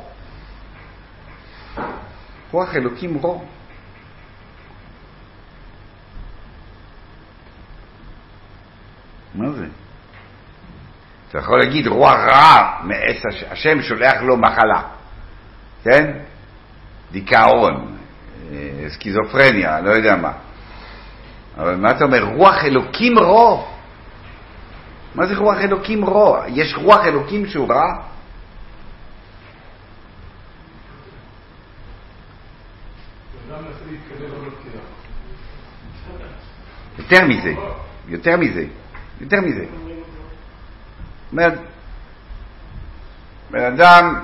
[2.51, 3.43] רוח אלוקים רו.
[9.35, 9.65] מה זה?
[11.29, 13.43] אתה יכול להגיד רוח רע מעץ הש...
[13.43, 14.81] השם שולח לו מחלה,
[15.83, 16.11] כן?
[17.11, 17.98] דיכאון,
[18.87, 20.31] סכיזופרניה, לא יודע מה.
[21.57, 22.23] אבל מה אתה אומר?
[22.23, 23.67] רוח אלוקים רו.
[25.15, 26.37] מה זה רוח אלוקים רו?
[26.47, 27.93] יש רוח אלוקים שהוא רע?
[36.99, 37.53] יותר מזה,
[38.07, 38.65] יותר מזה,
[39.21, 39.65] יותר מזה.
[43.51, 44.15] בן אדם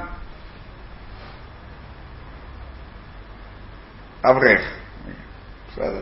[4.30, 4.62] אברך,
[5.72, 6.02] בסדר,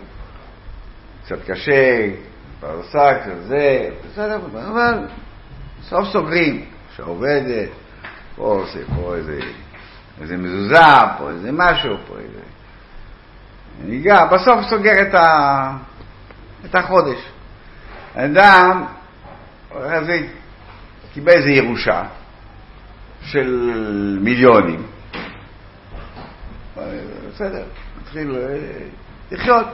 [1.26, 2.10] קצת קשה,
[2.60, 5.08] פרנסה, קצת זה, בסדר, אבל
[5.84, 7.70] סוף סוגרים, שעובדת,
[8.36, 9.40] פה עושה פה איזה,
[10.22, 10.86] איזה מזוזה,
[11.18, 12.40] פה איזה משהו, פה איזה...
[13.86, 15.78] ניגע, בסוף סוגר את, ה,
[16.66, 17.18] את החודש.
[18.16, 18.86] אדם
[21.14, 22.04] קיבל איזה ירושה
[23.22, 24.93] של מיליונים.
[26.76, 27.66] בסדר,
[28.02, 28.88] התחיל אה,
[29.32, 29.68] לחיות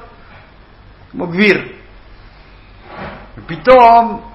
[1.12, 1.72] כמו גביר.
[3.38, 4.32] ופתאום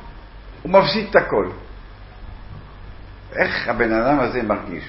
[0.63, 1.51] הוא מפסיד את הכל.
[3.37, 4.85] איך הבן אדם הזה מרגיש?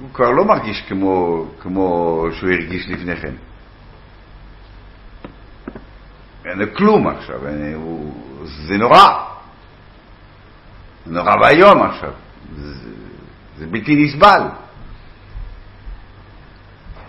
[0.00, 3.34] הוא כבר לא מרגיש כמו, כמו שהוא הרגיש לפני כן.
[6.44, 9.28] אין לו כלום עכשיו, אין, הוא, זה נורא.
[11.06, 12.12] נורא ואיום עכשיו.
[12.56, 12.74] זה,
[13.58, 14.42] זה בלתי נסבל.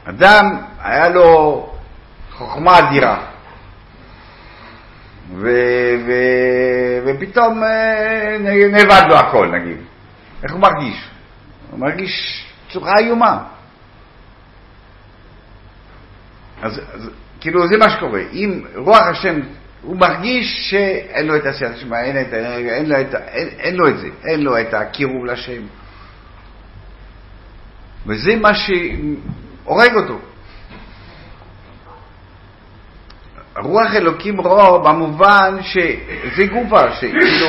[0.04, 1.70] אדם, היה לו
[2.32, 3.26] חוכמה אדירה.
[5.36, 5.50] ו,
[6.08, 6.12] ו,
[7.06, 8.38] ופתאום אה,
[8.72, 9.78] נאבד לו הכל, נגיד.
[10.44, 11.10] איך הוא מרגיש?
[11.72, 13.44] הוא מרגיש צורה איומה.
[16.62, 17.10] אז, אז
[17.42, 18.22] כאילו זה מה שקורה.
[18.34, 19.40] אם רוח השם,
[19.82, 24.08] הוא מרגיש שאין לו את עשיית השם, אין, אין, את, אין, אין לו את זה,
[24.26, 25.62] אין לו את הקירוב לשם.
[28.08, 30.20] וזה מה שהורג אותו.
[33.58, 37.48] רוח אלוקים רו במובן שזה גופה, שכאילו,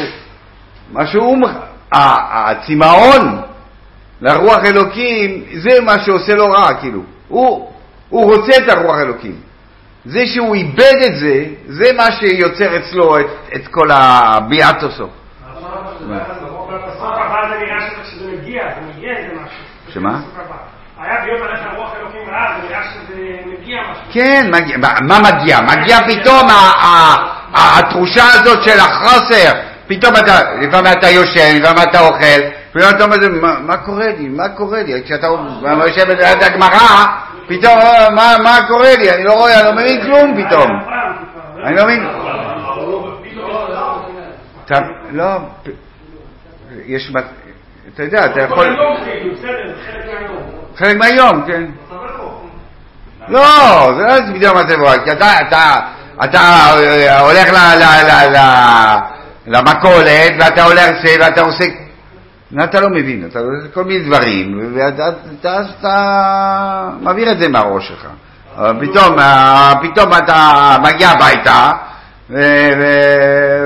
[0.93, 1.39] מה שהוא,
[1.93, 3.43] הצמאון
[4.21, 7.03] לרוח אלוקים, זה מה שעושה לו רע, כאילו.
[7.29, 7.73] הוא,
[8.09, 9.37] הוא רוצה את הרוח אלוקים.
[10.05, 15.07] זה שהוא איבד את זה, זה מה שיוצר אצלו את, את כל הביאטוסו
[18.75, 19.65] זה מגיע איזה משהו.
[19.95, 20.19] שמה?
[20.19, 20.57] בפסוק הבא.
[21.01, 23.15] היה ביות עליך רוח אלוקים רע, זה נראה שזה
[23.47, 24.05] מגיע משהו.
[24.13, 24.51] כן,
[25.01, 25.61] מה מגיע?
[25.61, 26.49] מגיע פתאום
[27.55, 29.53] התחושה הזאת של החוסר,
[29.87, 32.41] פתאום אתה, לפעמים אתה יושן, לפעמים אתה אוכל,
[32.73, 33.17] פתאום אתה אומר,
[33.67, 35.03] מה, קורה לי, מה קורה לי?
[35.05, 35.27] כשאתה
[35.87, 37.07] יושב ליד הגמרא,
[37.49, 39.11] פתאום, אה, מה, קורה לי?
[39.11, 40.71] אני לא רואה, אני לא מבין כלום פתאום.
[41.65, 42.07] אני לא מבין.
[45.11, 45.39] לא,
[46.87, 47.13] יש,
[47.95, 48.77] אתה יודע, אתה יכול,
[49.41, 49.49] זה
[50.79, 50.99] חלק מהיום.
[50.99, 51.65] מהיום, כן.
[53.29, 53.41] לא,
[53.97, 55.39] זה לא בדיוק מצב רוח, כי אתה,
[56.35, 57.49] אה, הולך
[59.47, 61.65] למכולת, ואתה הולך זה, ואתה עושה...
[62.65, 65.09] אתה לא מבין, אתה עושה כל מיני דברים, ואתה
[65.41, 68.07] אתה- מעביר את זה מהראש שלך.
[68.81, 71.71] פתאום, אה, פתאום אתה מגיע הביתה,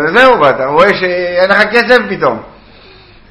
[0.05, 2.54] וזהו, ואתה רואה שאין לך כסף פתאום.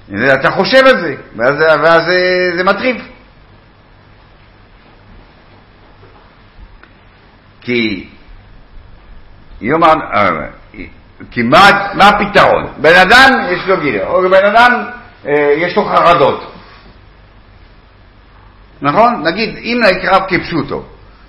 [0.09, 3.01] אתה חושב על זה, ואז, ואז זה, זה מטריף.
[7.61, 8.07] כי
[9.61, 10.29] יאמר, אה,
[11.31, 11.59] כי מה,
[11.93, 12.73] מה הפתרון?
[12.77, 14.83] בן אדם יש לו גילה, או בן אדם
[15.27, 16.53] אה, יש לו חרדות.
[18.81, 19.27] נכון?
[19.27, 20.83] נגיד, אם נקרא כפשוטו,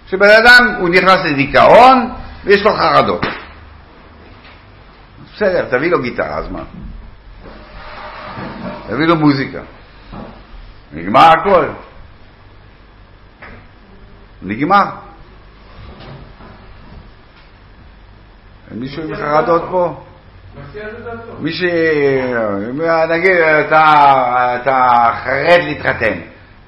[0.06, 2.10] שבן אדם הוא נכנס לדיכאון
[2.44, 3.26] ויש לו חרדות.
[5.34, 6.62] בסדר, תביא לו גיטרה, אז מה?
[8.88, 9.60] תביא לו מוזיקה.
[10.92, 11.66] נגמר הכל.
[14.42, 14.84] נגמר.
[18.70, 19.94] מישהו עם חרדות פה?
[21.38, 21.62] מי ש...
[23.08, 23.36] נגיד,
[24.60, 26.18] אתה, חרד להתחתן.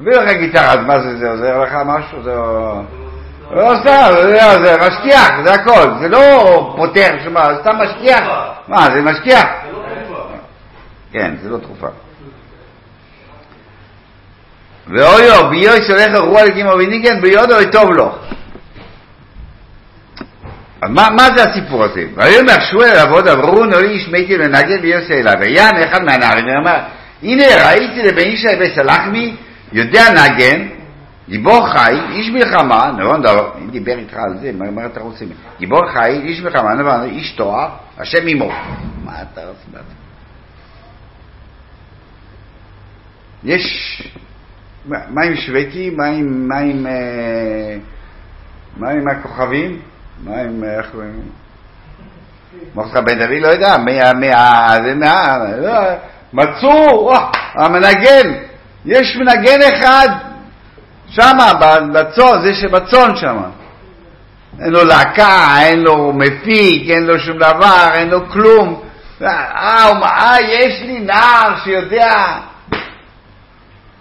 [0.01, 2.23] מביא לך גיטרה, אז מה זה, זה עוזר לך משהו?
[2.23, 2.35] זה
[3.51, 5.99] לא סתם, זה, זה משכיח, זה הכל.
[6.01, 8.21] זה לא פותר, זה סתם משכיח.
[8.69, 9.47] מה, זה משכיח?
[11.17, 11.87] כן, זה לא תרופה.
[14.87, 18.19] ואויו, ביואי שולח אירוע לגימו וניגן, ביודו טוב לו.
[20.89, 22.05] מה, זה הסיפור הזה?
[22.15, 25.35] ויאמר שמואל לעבוד אמרו נורי איש מתי לנגן ויוסי אליו.
[25.41, 26.79] ויען אחד מהנערים ואמר
[27.23, 29.37] הנה ראיתי לבן ישי בסלחמי
[29.73, 30.69] יודע נגן
[31.29, 35.25] גיבור חי, איש מלחמה, נכון, דבר, אם דיבר איתך על זה, מה, מה אתה רוצה?
[35.59, 38.49] גיבור חי, איש מלחמה, נכון, איש תואר, השם עמו.
[39.05, 39.65] מה אתה רוצה?
[39.73, 40.07] מה אתה-
[43.45, 44.03] יש,
[45.35, 45.91] שוויקי?
[45.91, 47.77] מה עם, מה עם, אה,
[48.77, 49.81] מה עם הכוכבים?
[50.25, 51.21] מה עם, אה, איך קוראים?
[52.75, 55.73] מרדכי בן דוד לא יודע, מה, מה, זה מה, לא,
[56.33, 57.13] מצאו,
[57.55, 58.33] המנגן,
[58.85, 60.09] יש מנגן אחד
[61.09, 63.49] שמה, ב- בצאן, זה שבצאן שמה.
[64.61, 68.81] אין לו להקה, אין לו מפיק, אין לו שום דבר, אין לו כלום.
[69.23, 72.39] אה, אה, יש לי נער שיודע,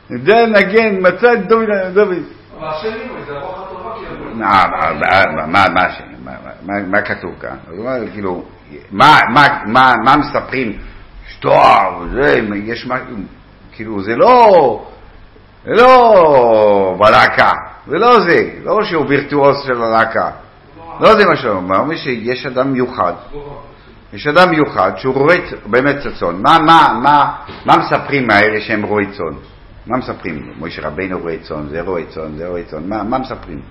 [0.09, 2.23] יודע לנגן, מצא את דוד, דוד.
[2.61, 3.85] השם עמו, זה הרוח הטובה.
[4.33, 5.87] מה, מה, מה, מה?
[6.25, 6.31] מה,
[6.65, 7.57] מה, מה כתוב כאן?
[8.13, 8.43] כאילו,
[8.91, 10.77] מה, מה, מה, מה מספרים?
[11.27, 13.07] שטוהר, זה, יש משהו,
[13.71, 14.85] כאילו, זה לא,
[15.65, 17.51] זה לא בלהקה,
[17.87, 20.29] זה לא זה, לא שהוא וירטואוס של הלהקה,
[20.99, 23.13] לא זה מה שהוא אומר, הוא אומר שיש אדם מיוחד,
[24.13, 26.41] יש אדם מיוחד שהוא רואה באמת צאן.
[26.41, 29.54] מה, מה, מה, מה מספרים האלה שהם רועי צאן?
[29.87, 30.53] מה מספרים?
[30.59, 33.61] משה רבינו רואה צאן, זה רואה צאן, זה רואה צאן, מה, מה מספרים?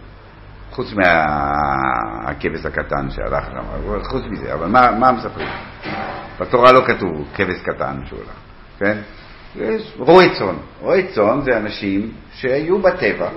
[0.71, 5.49] חוץ מהכבש הקטן שהלך שם, חוץ מזה, אבל מה, מה מספרים?
[6.41, 8.39] בתורה לא כתוב כבש קטן שהוא הלך,
[8.79, 8.99] כן?
[9.57, 10.55] יש רועי צאן.
[10.81, 13.31] רועי צאן זה אנשים שהיו בטבע,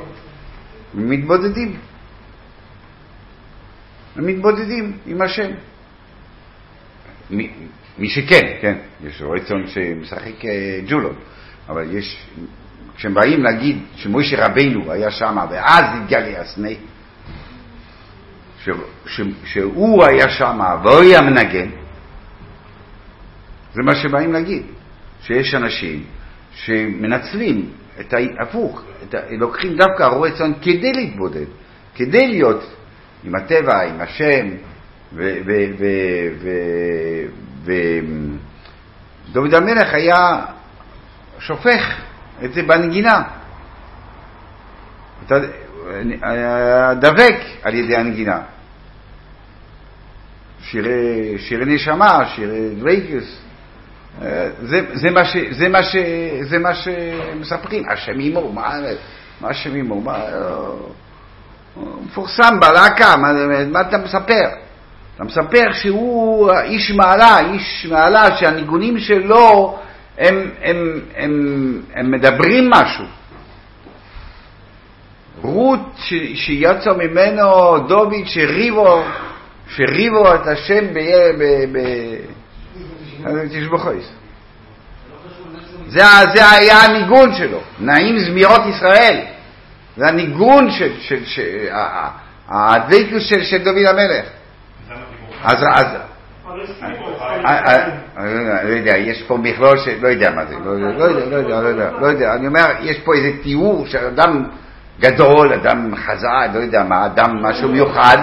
[0.93, 1.77] מתבודדים.
[4.15, 5.51] הם מתבודדים עם השם.
[7.29, 7.51] מי,
[7.97, 11.17] מי שכן, כן, יש רועי צאן שמשחק אה, ג'ולות,
[11.69, 12.27] אבל יש,
[12.97, 16.69] כשהם באים להגיד שמוישה רבינו היה שם ואז התגלה הסנה,
[18.63, 18.69] ש,
[19.05, 21.69] ש, שהוא היה שם והוא היה מנגן,
[23.73, 24.63] זה מה שבאים להגיד,
[25.21, 26.03] שיש אנשים
[26.51, 31.45] שמנצלים את ההפוך, את ה, לוקחים דווקא רועי צאן כדי להתבודד,
[31.95, 32.75] כדי להיות
[33.23, 34.47] עם הטבע, עם השם,
[39.33, 40.45] ודוד המלך היה
[41.39, 42.06] שופך
[42.43, 43.23] את זה בנגינה.
[45.25, 45.35] אתה
[46.21, 48.39] היה דבק על ידי הנגינה.
[50.61, 53.39] שירי, שירי נשמה, שירי דווייקוס.
[54.61, 55.95] זה, זה, מה ש, זה, מה ש,
[56.41, 58.73] זה מה שמספרים, השם עמו, מה,
[59.41, 60.17] מה השם עמו, מה,
[61.73, 63.33] הוא מפורסם בלהקה, מה,
[63.71, 64.49] מה אתה מספר?
[65.15, 69.79] אתה מספר שהוא איש מעלה, איש מעלה שהניגונים שלו
[70.17, 73.05] הם, הם, הם, הם מדברים משהו.
[75.41, 79.03] רות ש, שיצא ממנו דוד שריבו,
[79.75, 80.99] שריבו את השם ב...
[81.39, 81.77] ב, ב
[83.51, 84.05] תשבחויס.
[85.87, 86.01] זה,
[86.35, 89.19] זה היה הניגון שלו, נעים זמירות ישראל.
[89.97, 92.09] זה הניגון של, של, של ה-
[92.47, 94.25] ה- הדבקות של, של דוד המלך.
[95.43, 95.85] אז, אז
[96.57, 96.89] אה.
[97.45, 97.85] אה, אה,
[98.17, 101.29] אני לא לא יודע, יש פה מכלול של, לא יודע מה זה, לא יודע, לא
[101.29, 104.43] לא יודע, לא יודע, לא יודע, אני אומר, יש פה איזה תיאור של אדם
[104.99, 108.17] גדול, אדם חזק, לא יודע מה, אדם משהו מיוחד,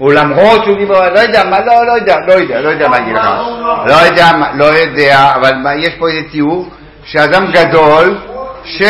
[0.00, 3.14] ולמרות שהוא דיבר, לא יודע מה, לא, לא יודע, לא יודע, לא יודע מה אגיד
[3.14, 3.26] לך,
[3.86, 6.68] לא יודע, לא יודע, אבל יש פה איזה תיאור
[7.04, 8.18] שאדם גדול,
[8.64, 8.82] ש,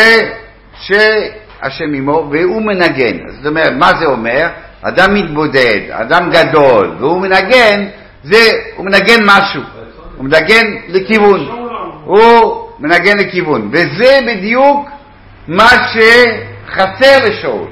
[0.81, 4.49] שהשם עמו, והוא מנגן, זאת אומרת, מה זה אומר?
[4.83, 7.85] אדם מתבודד, אדם גדול, והוא מנגן,
[8.31, 9.63] זה, הוא מנגן משהו,
[10.17, 11.49] הוא מנגן לכיוון,
[12.05, 14.89] הוא מנגן לכיוון, וזה בדיוק
[15.49, 17.69] מה שחסר לשאול.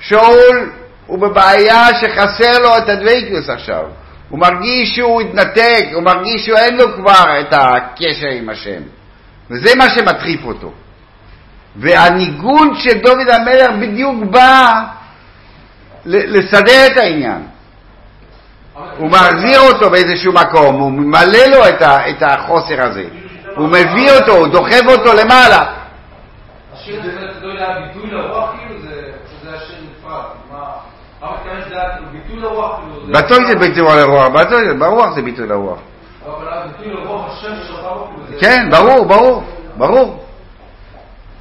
[0.00, 0.70] שאול
[1.06, 3.84] הוא בבעיה שחסר לו את הדוויקוס עכשיו.
[4.28, 8.82] הוא מרגיש שהוא התנתק, הוא מרגיש שאין לו כבר את הקשר עם השם.
[9.50, 10.72] וזה מה שמטריף אותו.
[11.76, 14.82] והניגון של דוד המלך בדיוק בא
[16.06, 17.42] לסדר את העניין.
[18.98, 23.04] הוא מחזיר אותו באיזשהו מקום, הוא ממלא לו את, ה, את החוסר הזה.
[23.56, 25.72] הוא מביא אותו, הוא דוחף אותו למעלה.
[26.74, 27.00] השיר
[27.42, 30.22] לא יודע, ביטוי לרוח כאילו, זה השיר נפרד.
[30.52, 30.58] מה,
[31.22, 33.06] מה מתכוון שזה היה כאילו ביטוי לרוח כאילו?
[33.06, 33.12] זה-
[33.58, 34.28] ביטוי לרוח,
[34.78, 35.78] ברוח זה ביטוי לרוח.
[36.26, 37.80] אבל הביטוי לרוח השם שלך
[38.26, 38.40] כאילו.
[38.40, 39.42] כן, ברור, ברור,
[39.76, 40.22] ברור.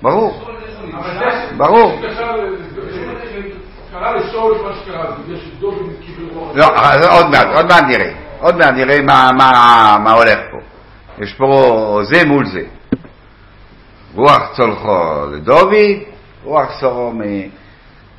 [0.01, 0.41] ברור.
[1.57, 1.99] ברור.
[3.99, 5.73] קרה לשאול מה שקרה, זה בגלל שדוד
[6.05, 6.55] קיבל רוח.
[6.55, 6.65] לא,
[7.17, 8.13] עוד מעט, עוד מעט נראה.
[8.39, 9.01] עוד מעט נראה
[9.97, 10.57] מה, הולך פה.
[11.23, 12.61] יש פה זה מול זה.
[14.15, 15.73] רוח צולחו לדוד,
[16.43, 17.13] רוח סורו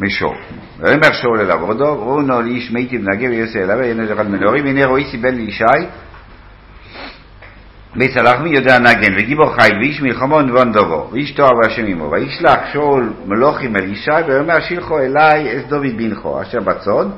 [0.01, 0.35] משור.
[0.79, 4.87] ויאמר שאול אל עבודו, ראו נא לאיש מיטיב נגב ויוסי אליו, ויאמר אחד מנורים, הנה
[4.87, 5.65] רואיסי בן לישי,
[7.97, 12.61] בית הלחמי יודע נגן, וגיבור חיל, ואיש מלחמו נבון דובו, ואיש תואר והשם עמו, וישלח
[12.73, 17.11] שאול מלוכים אל ישי, ויאמר שילחו אלי אס דוד בנכו, אשר בצוד,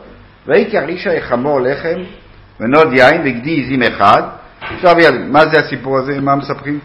[0.47, 1.99] ויקח ישי חמור לחם,
[2.61, 4.22] ונוד יין, וגדי עזים אחד.
[4.61, 4.95] עכשיו
[5.29, 6.20] מה זה הסיפור הזה?
[6.20, 6.79] מה מספרים?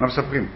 [0.00, 0.46] מה מספרים?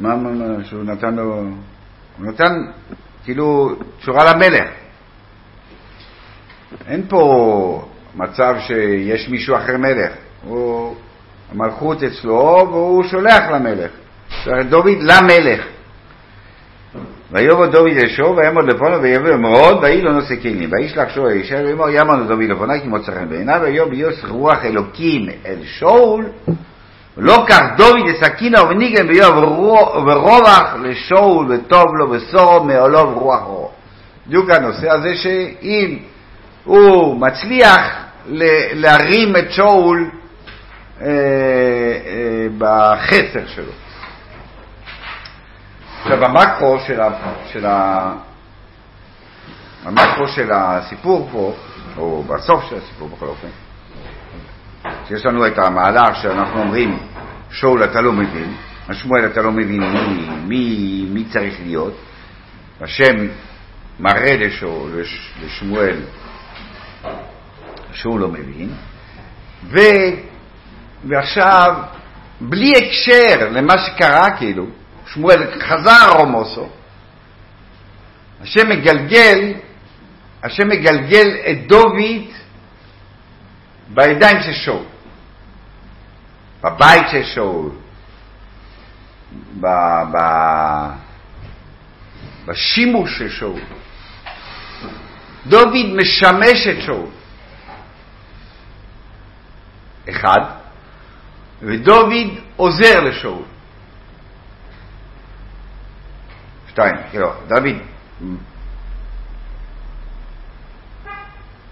[0.00, 1.44] מה, מה, שהוא נתן לו...
[2.18, 2.52] הוא נתן
[3.24, 4.81] כאילו תשורה למלך.
[6.88, 10.12] אין פה מצב שיש מישהו אחר מלך.
[10.44, 10.94] הוא,
[11.52, 13.90] המלכות אצלו והוא שולח למלך.
[14.68, 15.66] דוד למלך.
[17.32, 20.70] ויבוא דוד אל שור ויעמוד לפונו ויבוא מאוד ויהי לו נושא כלים.
[20.72, 24.64] וישלח שור אל ישי ויאמר יעמוד דוד לפוני כי מוצא חן בעיניו ויהיו ביוס רוח
[24.64, 26.24] אלוקים אל שאול
[27.16, 29.36] ולא כך דוד הסכינה וניגן ביוב
[30.06, 33.70] ורווח לשאול וטוב לו וסורו מעולו ורוח אורו.
[34.26, 35.98] בדיוק הנושא הזה שאם
[36.64, 38.04] הוא מצליח
[38.74, 40.10] להרים את שאול
[41.00, 43.72] אה, אה, בחסר שלו.
[46.02, 47.10] עכשיו המקרו של, ה,
[47.52, 48.12] של, ה,
[49.84, 51.54] המקרו של הסיפור פה,
[51.96, 53.48] או בסוף של הסיפור בכל אופן,
[55.08, 56.98] שיש לנו את המהלך שאנחנו אומרים,
[57.50, 58.54] שאול אתה לא מבין,
[58.88, 61.94] השמואל אתה לא מבין מי, מי, מי צריך להיות,
[62.80, 63.14] השם
[64.00, 65.96] מראה לשאול, לש, לשמואל
[67.92, 68.74] שהוא לא מבין,
[69.64, 69.78] ו,
[71.08, 71.74] ועכשיו,
[72.40, 74.66] בלי הקשר למה שקרה כאילו,
[75.06, 76.68] שמואל חזר רומוסו,
[78.42, 79.52] השם מגלגל,
[80.42, 82.30] השם מגלגל את דוד
[83.88, 84.84] בידיים של שאול,
[86.62, 87.70] בבית של שאול,
[92.46, 93.60] בשימוש של שאול.
[95.46, 97.06] דוד משמש את שאול.
[100.10, 100.40] אחד,
[101.62, 102.12] ודוד
[102.56, 103.42] עוזר לשאול.
[106.68, 107.76] שתיים, כאילו, דוד,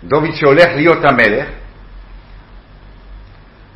[0.04, 1.48] דוד שהולך להיות המלך,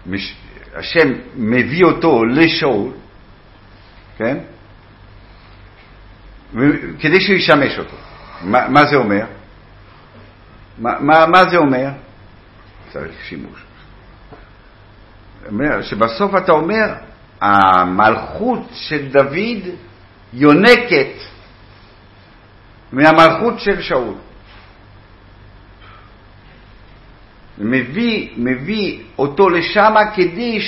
[0.06, 0.36] מש,
[0.74, 2.92] השם מביא אותו לשאול,
[4.18, 4.38] כן?
[6.52, 7.96] ו- כדי שהוא ישמש אותו.
[8.40, 9.24] מה, מה זה אומר?
[10.78, 11.88] מה, מה, מה זה אומר?
[12.92, 13.64] צריך שימוש.
[15.46, 16.94] אומר שבסוף אתה אומר,
[17.40, 19.68] המלכות של דוד
[20.32, 21.12] יונקת
[22.92, 24.14] מהמלכות של שאול.
[27.58, 30.58] מביא, מביא אותו לשם כדי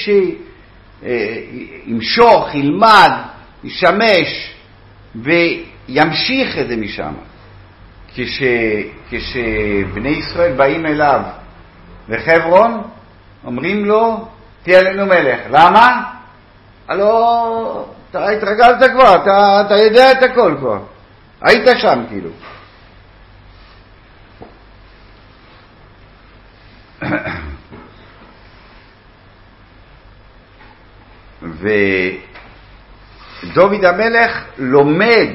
[1.02, 3.10] שימשוך, ילמד,
[3.64, 4.54] ישמש
[5.14, 7.12] וימשיך את זה משם.
[8.16, 8.42] כש,
[9.10, 11.20] כשבני ישראל באים אליו
[12.08, 12.82] לחברון,
[13.44, 14.28] אומרים לו,
[14.62, 15.40] תהיה עלינו מלך.
[15.50, 16.02] למה?
[16.88, 20.78] הלו, אתה התרגלת כבר, אתה, אתה יודע את הכל כבר.
[21.40, 22.30] היית שם כאילו.
[33.42, 35.30] ודוד המלך לומד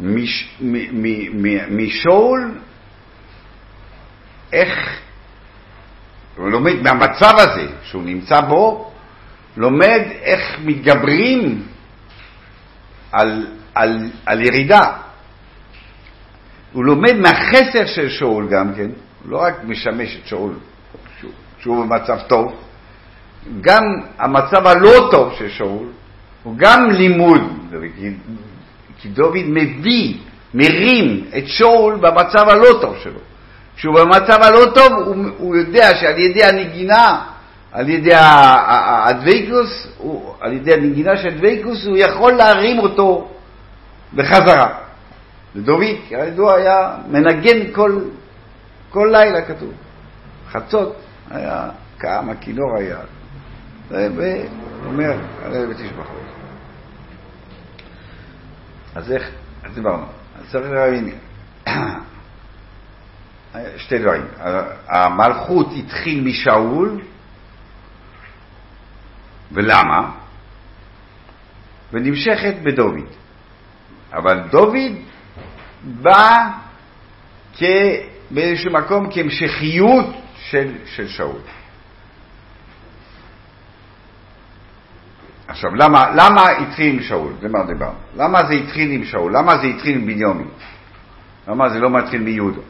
[0.00, 2.58] מש, מ, מ, מ, משאול
[4.52, 5.00] איך,
[6.36, 8.92] הוא לומד מהמצב הזה שהוא נמצא בו,
[9.56, 11.66] לומד איך מתגברים
[13.12, 14.92] על, על, על ירידה.
[16.72, 18.90] הוא לומד מהחסר של שאול גם כן,
[19.24, 20.54] לא רק משמש את שאול
[21.20, 22.54] שהוא, שהוא במצב טוב,
[23.60, 23.82] גם
[24.18, 25.88] המצב הלא טוב של שאול
[26.42, 27.40] הוא גם לימוד,
[29.00, 30.14] כי דוד מביא,
[30.54, 33.20] מרים את שאול במצב הלא טוב שלו.
[33.76, 37.22] כשהוא במצב הלא טוב, הוא, הוא יודע שעל ידי הנגינה,
[37.72, 39.86] על ידי הדוויקוס,
[40.40, 43.28] על ידי הנגינה של דוויקוס, הוא יכול להרים אותו
[44.14, 44.68] בחזרה.
[45.56, 48.00] ודוד, כידוע, היה מנגן כל,
[48.90, 49.72] כל לילה, כתוב.
[50.50, 50.96] חצות
[51.30, 51.68] היה
[51.98, 52.98] קם, הכינור היה.
[53.90, 55.12] ואומר,
[55.44, 56.25] עלה ותשבחו.
[58.96, 59.30] אז איך,
[59.62, 60.06] אז דיברנו.
[60.38, 61.18] אז צריך להבין,
[63.84, 64.26] שתי דברים.
[64.88, 67.00] המלכות התחיל משאול,
[69.52, 70.10] ולמה?
[71.92, 72.94] ונמשכת בדוד.
[74.12, 74.92] אבל דוד
[75.84, 76.48] בא
[77.54, 77.62] כ...
[78.30, 81.40] באיזשהו מקום כהמשכיות של, של שאול.
[85.48, 87.32] עכשיו, למה, למה התחיל עם שאול?
[87.40, 87.98] זה מה דיברנו.
[88.16, 89.36] למה זה התחיל עם שאול?
[89.36, 90.48] למה זה התחיל עם בנימין?
[91.48, 92.60] למה זה לא מתחיל מיהודה?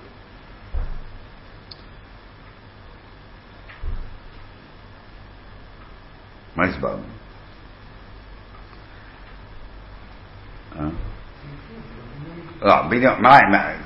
[6.57, 7.03] מה הסברנו?
[10.79, 10.85] אה?
[12.63, 12.75] לא,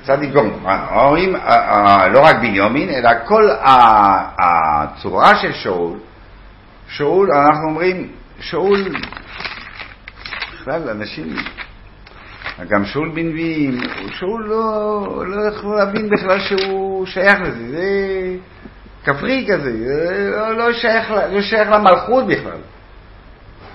[0.03, 1.33] צדיק גומר, אומרים
[2.11, 3.49] לא רק בנימין, אלא כל
[4.39, 5.99] הצורה של שאול,
[6.87, 8.11] שאול, אנחנו אומרים,
[8.41, 8.89] שאול,
[10.53, 11.35] בכלל אנשים,
[12.69, 13.77] גם שאול בן נביאים,
[14.19, 17.87] שאול לא, לא יכול להבין בכלל שהוא שייך לזה, זה
[19.03, 19.71] כפרי כזה,
[20.31, 22.57] לא, לא, שייך, לא שייך למלכות בכלל.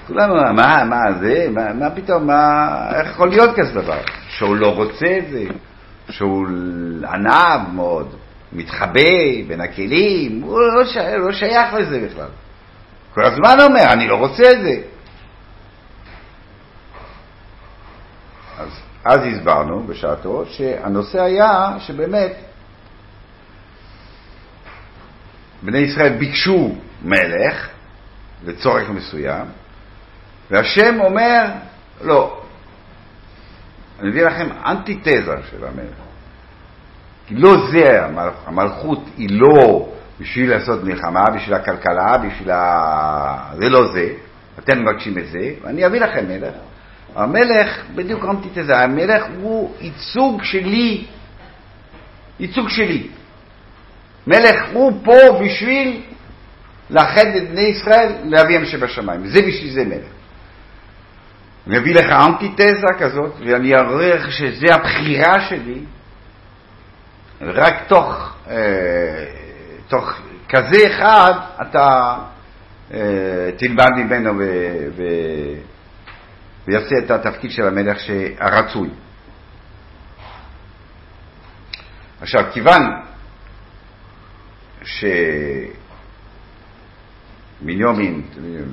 [0.07, 4.01] כולנו, מה, מה זה, מה, מה פתאום, מה, איך יכול להיות כזה דבר?
[4.29, 5.45] שאול לא רוצה את זה,
[6.11, 8.15] שאול ענב מאוד,
[8.53, 12.29] מתחבא בין הכלים, הוא לא שייך, לא שייך לזה בכלל.
[13.17, 14.83] כל הזמן אומר, אני לא רוצה את זה.
[18.59, 18.69] אז,
[19.05, 22.33] אז הסברנו בשעתו שהנושא היה שבאמת
[25.63, 27.69] בני ישראל ביקשו מלך
[28.45, 29.47] לצורך מסוים,
[30.51, 31.45] והשם אומר,
[32.01, 32.43] לא,
[34.01, 35.97] אני מביא לכם אנטיתזה של המלך.
[37.27, 38.05] כי לא זה,
[38.47, 39.89] המלכות היא לא
[40.21, 43.53] בשביל לעשות מלחמה, בשביל הכלכלה, בשביל ה...
[43.55, 44.09] זה לא זה,
[44.59, 46.55] אתם מבקשים את זה, ואני אביא לכם מלך.
[47.15, 51.05] המלך, בדיוק אמרתי את זה, המלך הוא ייצוג שלי,
[52.41, 53.09] ייצוג שלי.
[54.27, 56.03] מלך הוא פה בשביל
[56.91, 60.17] לאחד את בני ישראל לאביהם שבשמיים, זה בשביל זה מלך.
[61.67, 65.81] אני אביא לך אנטיתזה כזאת, ואני אראה לך שזה הבחירה שלי,
[67.41, 68.57] רק תוך אה,
[69.89, 71.33] תוך כזה אחד
[71.63, 72.17] אתה
[72.95, 74.43] אה, תלמד ממנו ו,
[74.97, 75.03] ו,
[76.67, 77.99] ויעשה את התפקיד של המלך
[78.39, 78.89] הרצוי.
[82.21, 82.83] עכשיו, כיוון
[87.63, 88.23] שמניומין,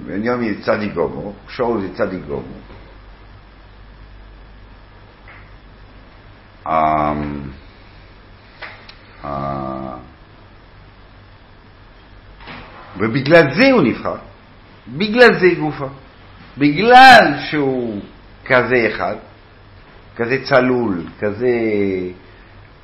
[0.06, 2.64] מניומין צדיק גומו, שאול זה צדיק גומו.
[6.66, 7.52] Um,
[9.24, 9.98] uh,
[12.98, 14.16] ובגלל זה הוא נבחר.
[14.88, 15.88] בגלל זה גופה.
[16.58, 18.02] בגלל שהוא
[18.46, 19.16] כזה אחד,
[20.16, 21.50] כזה צלול, כזה,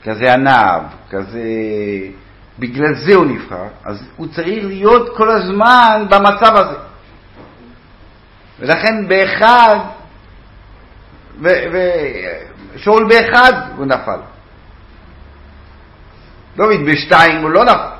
[0.03, 1.43] כזה ענב, כזה...
[2.59, 6.77] בגלל זה הוא נבחר, אז הוא צריך להיות כל הזמן במצב הזה.
[8.59, 9.75] ולכן באחד,
[11.41, 14.19] ושאול באחד הוא נפל.
[16.55, 17.98] דוד בשתיים הוא לא נפל.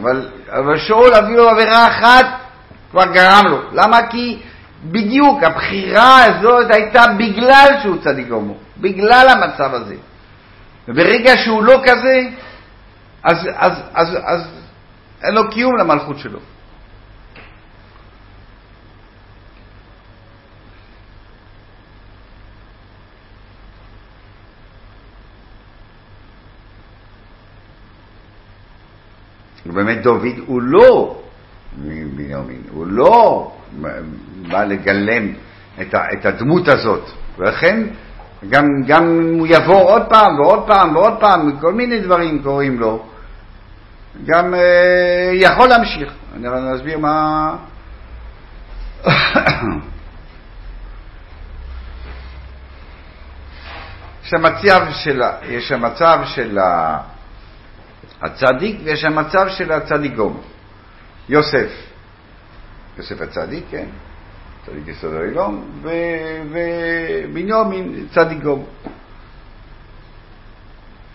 [0.00, 2.26] אבל, אבל שאול אפילו עבירה אחת
[2.90, 3.58] כבר גרם לו.
[3.72, 4.06] למה?
[4.06, 4.38] כי
[4.84, 9.94] בדיוק הבחירה הזאת הייתה בגלל שהוא צדיק הומו, בגלל המצב הזה.
[10.88, 12.22] וברגע שהוא לא כזה,
[13.22, 14.42] אז, אז, אז, אז
[15.22, 16.38] אין לו קיום למלכות שלו.
[29.76, 31.20] ובאמת דוד הוא לא
[31.76, 33.52] בנימין, הוא לא
[34.48, 35.32] בא לגלם
[35.80, 37.86] את, ה, את הדמות הזאת, ולכן
[38.48, 43.06] גם, גם הוא יבוא עוד פעם ועוד פעם ועוד פעם, כל מיני דברים קורים לו,
[44.26, 46.12] גם אה, יכול להמשיך.
[46.34, 47.56] אני אסביר מה...
[54.24, 56.58] יש המצב של, יש המצב של
[58.22, 60.40] הצדיק ויש המצב של הצדיקום.
[61.28, 61.70] יוסף,
[62.98, 63.86] יוסף הצדיק, כן,
[64.66, 65.80] צדיק יסוד העילום,
[67.32, 68.64] ובנימין צדיקום.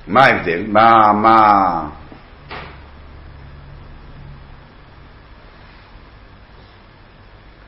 [0.08, 0.66] מה ההבדל?
[0.68, 1.90] מה, מה...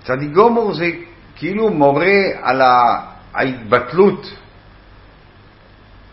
[0.04, 0.90] צדיק גומור זה
[1.36, 2.62] כאילו מורה על
[3.34, 4.34] ההתבטלות,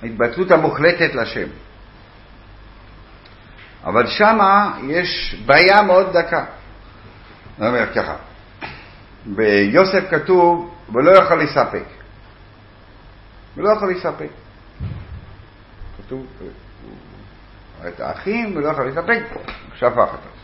[0.02, 1.48] ההתבטלות המוחלטת לשם.
[3.84, 6.44] אבל שמה יש בעיה מאוד דקה.
[7.58, 8.16] אני אומר ככה,
[9.26, 11.84] ביוסף כתוב, ולא יכול לספק.
[13.56, 14.30] ולא יכול לספק.
[15.98, 16.26] כתוב,
[17.88, 19.22] את האחים ולא יכול לספק,
[19.74, 20.40] שפך אותם.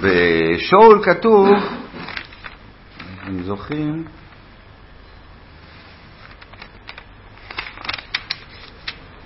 [0.00, 1.48] בשאול כתוב,
[3.22, 4.04] אתם זוכרים,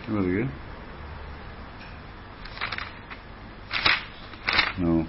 [0.09, 0.64] רגע.
[4.79, 5.05] נו.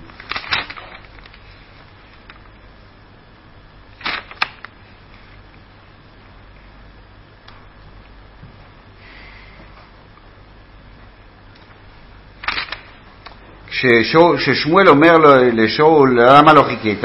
[14.38, 15.18] כששמואל אומר
[15.54, 17.04] לשאול, למה לא חיכית?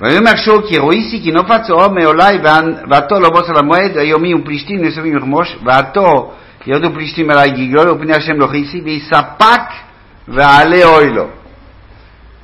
[0.00, 2.38] ויאמר שאול כי רואיסי כי נופץ אור מעולי
[2.90, 6.32] ועתו לא בוס על המועד היומי ופלישתים נסבים לכמוש ועתו
[6.66, 9.85] ירדו פלישתים עלי גגלול ופני השם לא חיסי ויספק
[10.28, 11.28] ועלה אוי לו.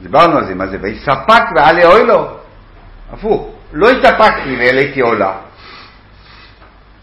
[0.02, 0.76] דיברנו על זה, מה זה?
[0.80, 2.36] ויספק ועלה אוי לו?
[3.12, 5.32] הפוך, לא התאפקתי והעליתי עולה.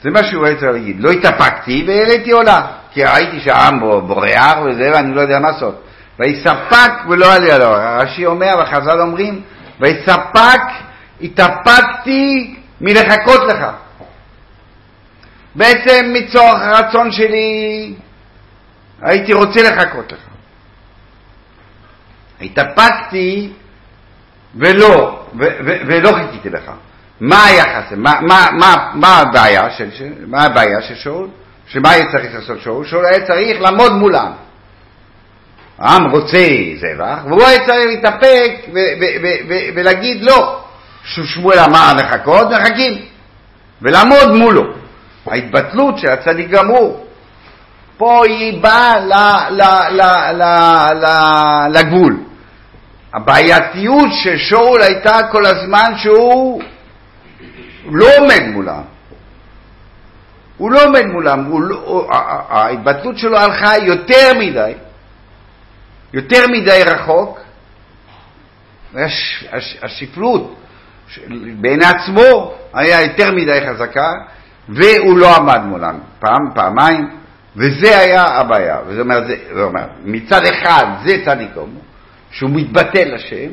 [0.03, 2.61] זה מה שהוא רצה להגיד, לא התאפקתי והעליתי עולה.
[2.93, 5.83] כי ראיתי שהעם בורח וזה, ואני לא יודע מה לעשות.
[6.19, 7.71] ויספק ולא עליה לו.
[7.71, 9.41] רש"י אומר, וחז"ל אומרים,
[9.79, 10.61] ויספק,
[11.21, 13.65] התאפקתי מלחכות לך.
[15.55, 17.93] בעצם מצורך הרצון שלי
[19.01, 20.19] הייתי רוצה לחכות לך.
[22.41, 23.51] התאפקתי
[24.55, 26.71] ולא, ו- ו- ולא חיכיתי לך.
[27.19, 27.91] מה היחס?
[27.91, 29.19] מה, מה, מה, מה
[29.91, 31.27] של, מה הבעיה של שאול?
[31.67, 32.85] שמה היה צריך לעשות שאול?
[32.85, 34.31] שאול היה צריך לעמוד מולם.
[35.79, 36.47] העם רוצה
[36.81, 38.51] זבח, והוא היה צריך להתאפק
[39.75, 40.61] ולהגיד לא.
[41.25, 43.01] שמואל אמר לחכות, מחכים.
[43.81, 44.63] ולעמוד מולו.
[45.27, 47.05] ההתבטלות של הצדיק גמור.
[47.97, 49.49] פה היא באה
[51.69, 52.17] לגבול.
[53.13, 56.61] הבעייתיות של שאול הייתה כל הזמן שהוא
[57.91, 58.81] לא עומד מולם.
[60.57, 62.07] הוא לא עומד מולם, לא,
[62.49, 64.73] ההתבטאות שלו הלכה יותר מדי,
[66.13, 67.39] יותר מדי רחוק,
[69.81, 70.55] השפלות
[71.61, 74.11] בעיני עצמו היה יותר מדי חזקה,
[74.69, 77.09] והוא לא עמד מולם פעם, פעמיים,
[77.55, 78.77] וזה היה הבעיה.
[78.87, 81.77] וזה אומר, זה, זה אומר מצד אחד זה צדיקום,
[82.31, 83.51] שהוא מתבטא לשם,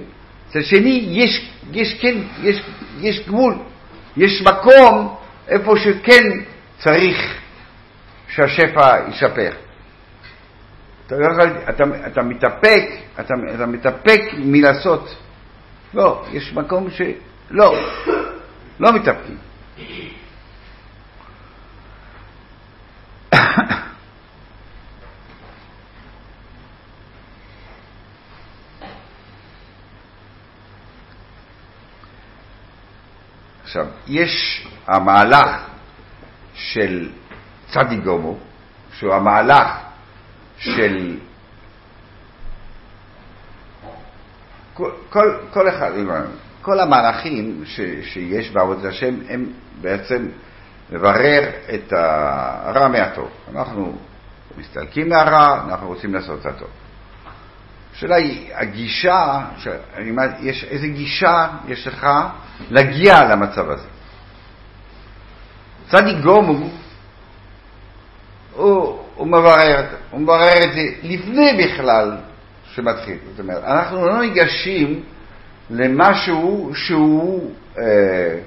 [0.49, 2.62] מצד שני יש, יש, כן, יש,
[3.01, 3.55] יש גבול,
[4.16, 5.16] יש מקום
[5.49, 6.41] איפה שכן
[6.79, 7.37] צריך
[8.29, 9.55] שהשפע יישפך.
[11.07, 11.14] אתה,
[11.68, 12.83] אתה, אתה מתאפק,
[13.20, 15.16] אתה, אתה מתאפק מלעשות.
[15.95, 17.01] לא, יש מקום ש...
[17.51, 17.74] לא,
[18.81, 19.37] לא מתאפקים.
[33.62, 35.48] עכשיו, יש המהלך
[36.54, 37.09] של
[37.72, 38.38] צדי גומו,
[38.98, 39.68] שהוא המהלך
[40.59, 41.16] של
[44.74, 45.90] כל, כל, כל אחד,
[46.62, 49.46] כל המהלכים ש, שיש בעבודת השם הם
[49.80, 50.28] בעצם
[50.90, 53.28] לברר את הרע מהטוב.
[53.54, 53.98] אנחנו
[54.59, 56.68] מסתלקים מהרע, אנחנו רוצים לעשות את הטוב.
[57.94, 59.40] השאלה היא, הגישה,
[60.40, 62.07] יש, איזה גישה יש לך
[62.70, 63.95] להגיע למצב הזה?
[65.91, 66.68] צדיק גומו
[68.57, 72.16] הוא, הוא, מברר, הוא מברר את זה לפני בכלל
[72.74, 73.16] שמתחיל.
[73.30, 75.01] זאת אומרת, אנחנו לא ניגשים
[75.70, 78.39] למשהו שהוא, אה,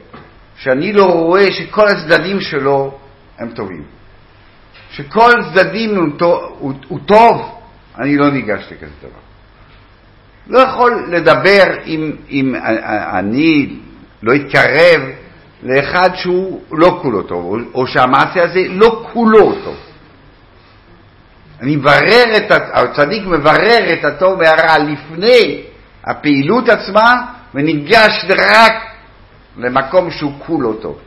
[0.55, 2.97] שאני לא רואה שכל הצדדים שלו
[3.37, 3.83] הם טובים.
[4.91, 6.27] שכל צדדים הוא,
[6.59, 7.59] הוא, הוא טוב,
[7.97, 9.19] אני לא ניגש לכזה דבר.
[10.47, 12.55] לא יכול לדבר אם, אם
[13.13, 13.79] אני
[14.23, 15.01] לא אתקרב
[15.63, 19.75] לאחד שהוא לא כולו טוב, או, שהמעשה הזה לא כולו טוב.
[21.61, 25.61] אני מברר את, הצדיק מברר את הטוב והרע לפני
[26.03, 28.73] הפעילות עצמה, וניגש רק
[29.57, 30.99] למקום שהוא כולו טוב.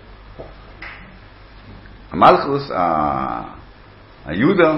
[2.12, 3.40] המלכוס, ה-
[4.26, 4.74] היהודה,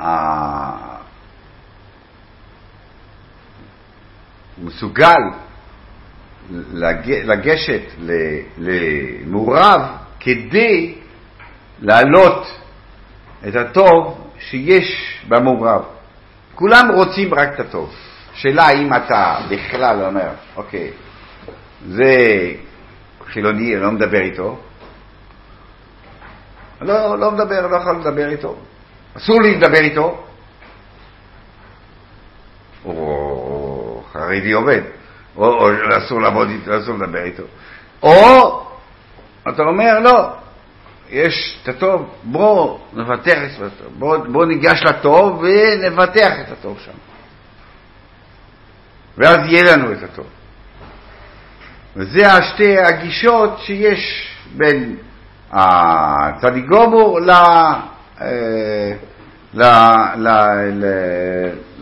[0.00, 0.96] ה-
[4.58, 5.45] מסוגל
[6.50, 7.10] לג...
[7.10, 7.82] לגשת
[8.58, 9.80] למעורב
[10.20, 10.94] כדי
[11.82, 12.46] להעלות
[13.48, 15.82] את הטוב שיש במעורב.
[16.54, 17.94] כולם רוצים רק את הטוב.
[18.34, 20.90] שאלה אם אתה בכלל אומר, אוקיי,
[21.88, 22.14] זה
[23.26, 24.58] חילוני, אני לא מדבר איתו.
[26.80, 28.56] לא, לא מדבר, לא יכול לדבר איתו.
[29.16, 30.24] אסור לי לדבר איתו.
[32.84, 34.80] או חרדי עובד,
[35.36, 35.68] או, או
[35.98, 37.42] אסור לעבוד איתו, אסור לדבר איתו.
[38.02, 38.66] או
[39.48, 40.28] אתה אומר, לא,
[41.10, 46.92] יש את הטוב, בוא נבטח את הטוב, בוא, בוא ניגש לטוב ונבטח את הטוב שם.
[49.18, 50.26] ואז יהיה לנו את הטוב.
[51.96, 54.96] וזה השתי הגישות שיש בין
[55.50, 57.30] הצדיק גומור ל...
[58.20, 58.92] אה,
[59.54, 59.62] ל,
[60.16, 60.28] ל,
[60.72, 60.84] ל,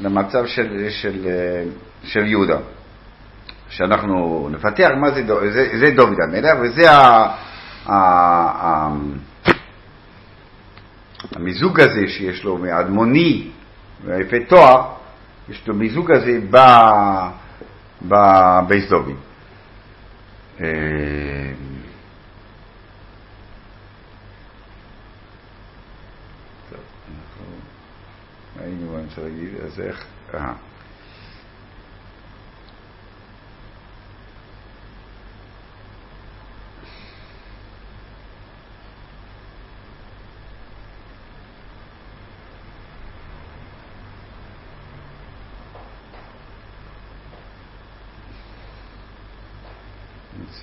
[0.02, 1.62] למצב של, של, אה,
[2.04, 2.58] של יהודה.
[3.74, 5.22] שאנחנו נפתח מה זה,
[5.52, 6.96] זה, זה דוד המלך, וזה ה,
[7.86, 7.94] ה,
[8.66, 8.90] ה,
[11.36, 13.50] המיזוג הזה שיש לו מאדמוני
[14.04, 14.92] ויפה תואר,
[15.48, 16.40] יש לו מיזוג הזה
[18.02, 19.16] בבייס דוד.
[20.60, 20.64] אה.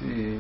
[0.02, 0.38] נוציא...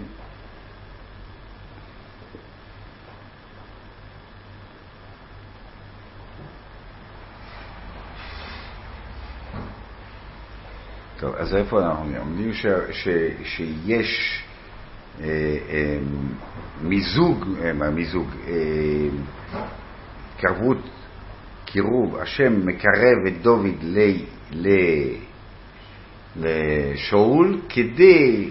[11.19, 12.53] טוב, אז איפה אנחנו עומדים?
[12.53, 13.07] ש, ש,
[13.43, 14.43] שיש
[15.21, 15.25] אה,
[15.69, 15.97] אה,
[16.81, 18.53] מיזוג, אה, מיזוג, אה,
[20.35, 20.77] התקרבות,
[21.65, 23.99] קירוב, השם מקרב את דוד ל,
[24.51, 24.67] ל,
[26.35, 28.49] לשאול כדי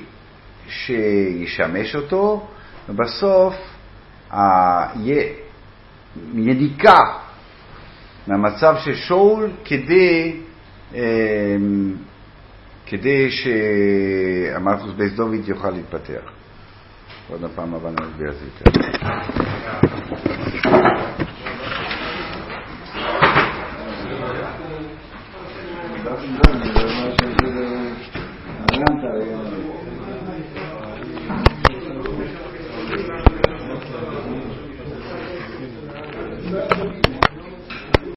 [0.68, 2.48] שישמש אותו,
[2.88, 3.54] ובסוף
[6.34, 6.98] יניקה
[8.26, 10.36] מהמצב של שאול כדי,
[10.94, 11.00] אה,
[12.90, 16.20] כדי שהמלכוס בייס דוד יוכל להתפתח.
[17.28, 18.80] עוד הפעם הבאה נסביר את זה יותר.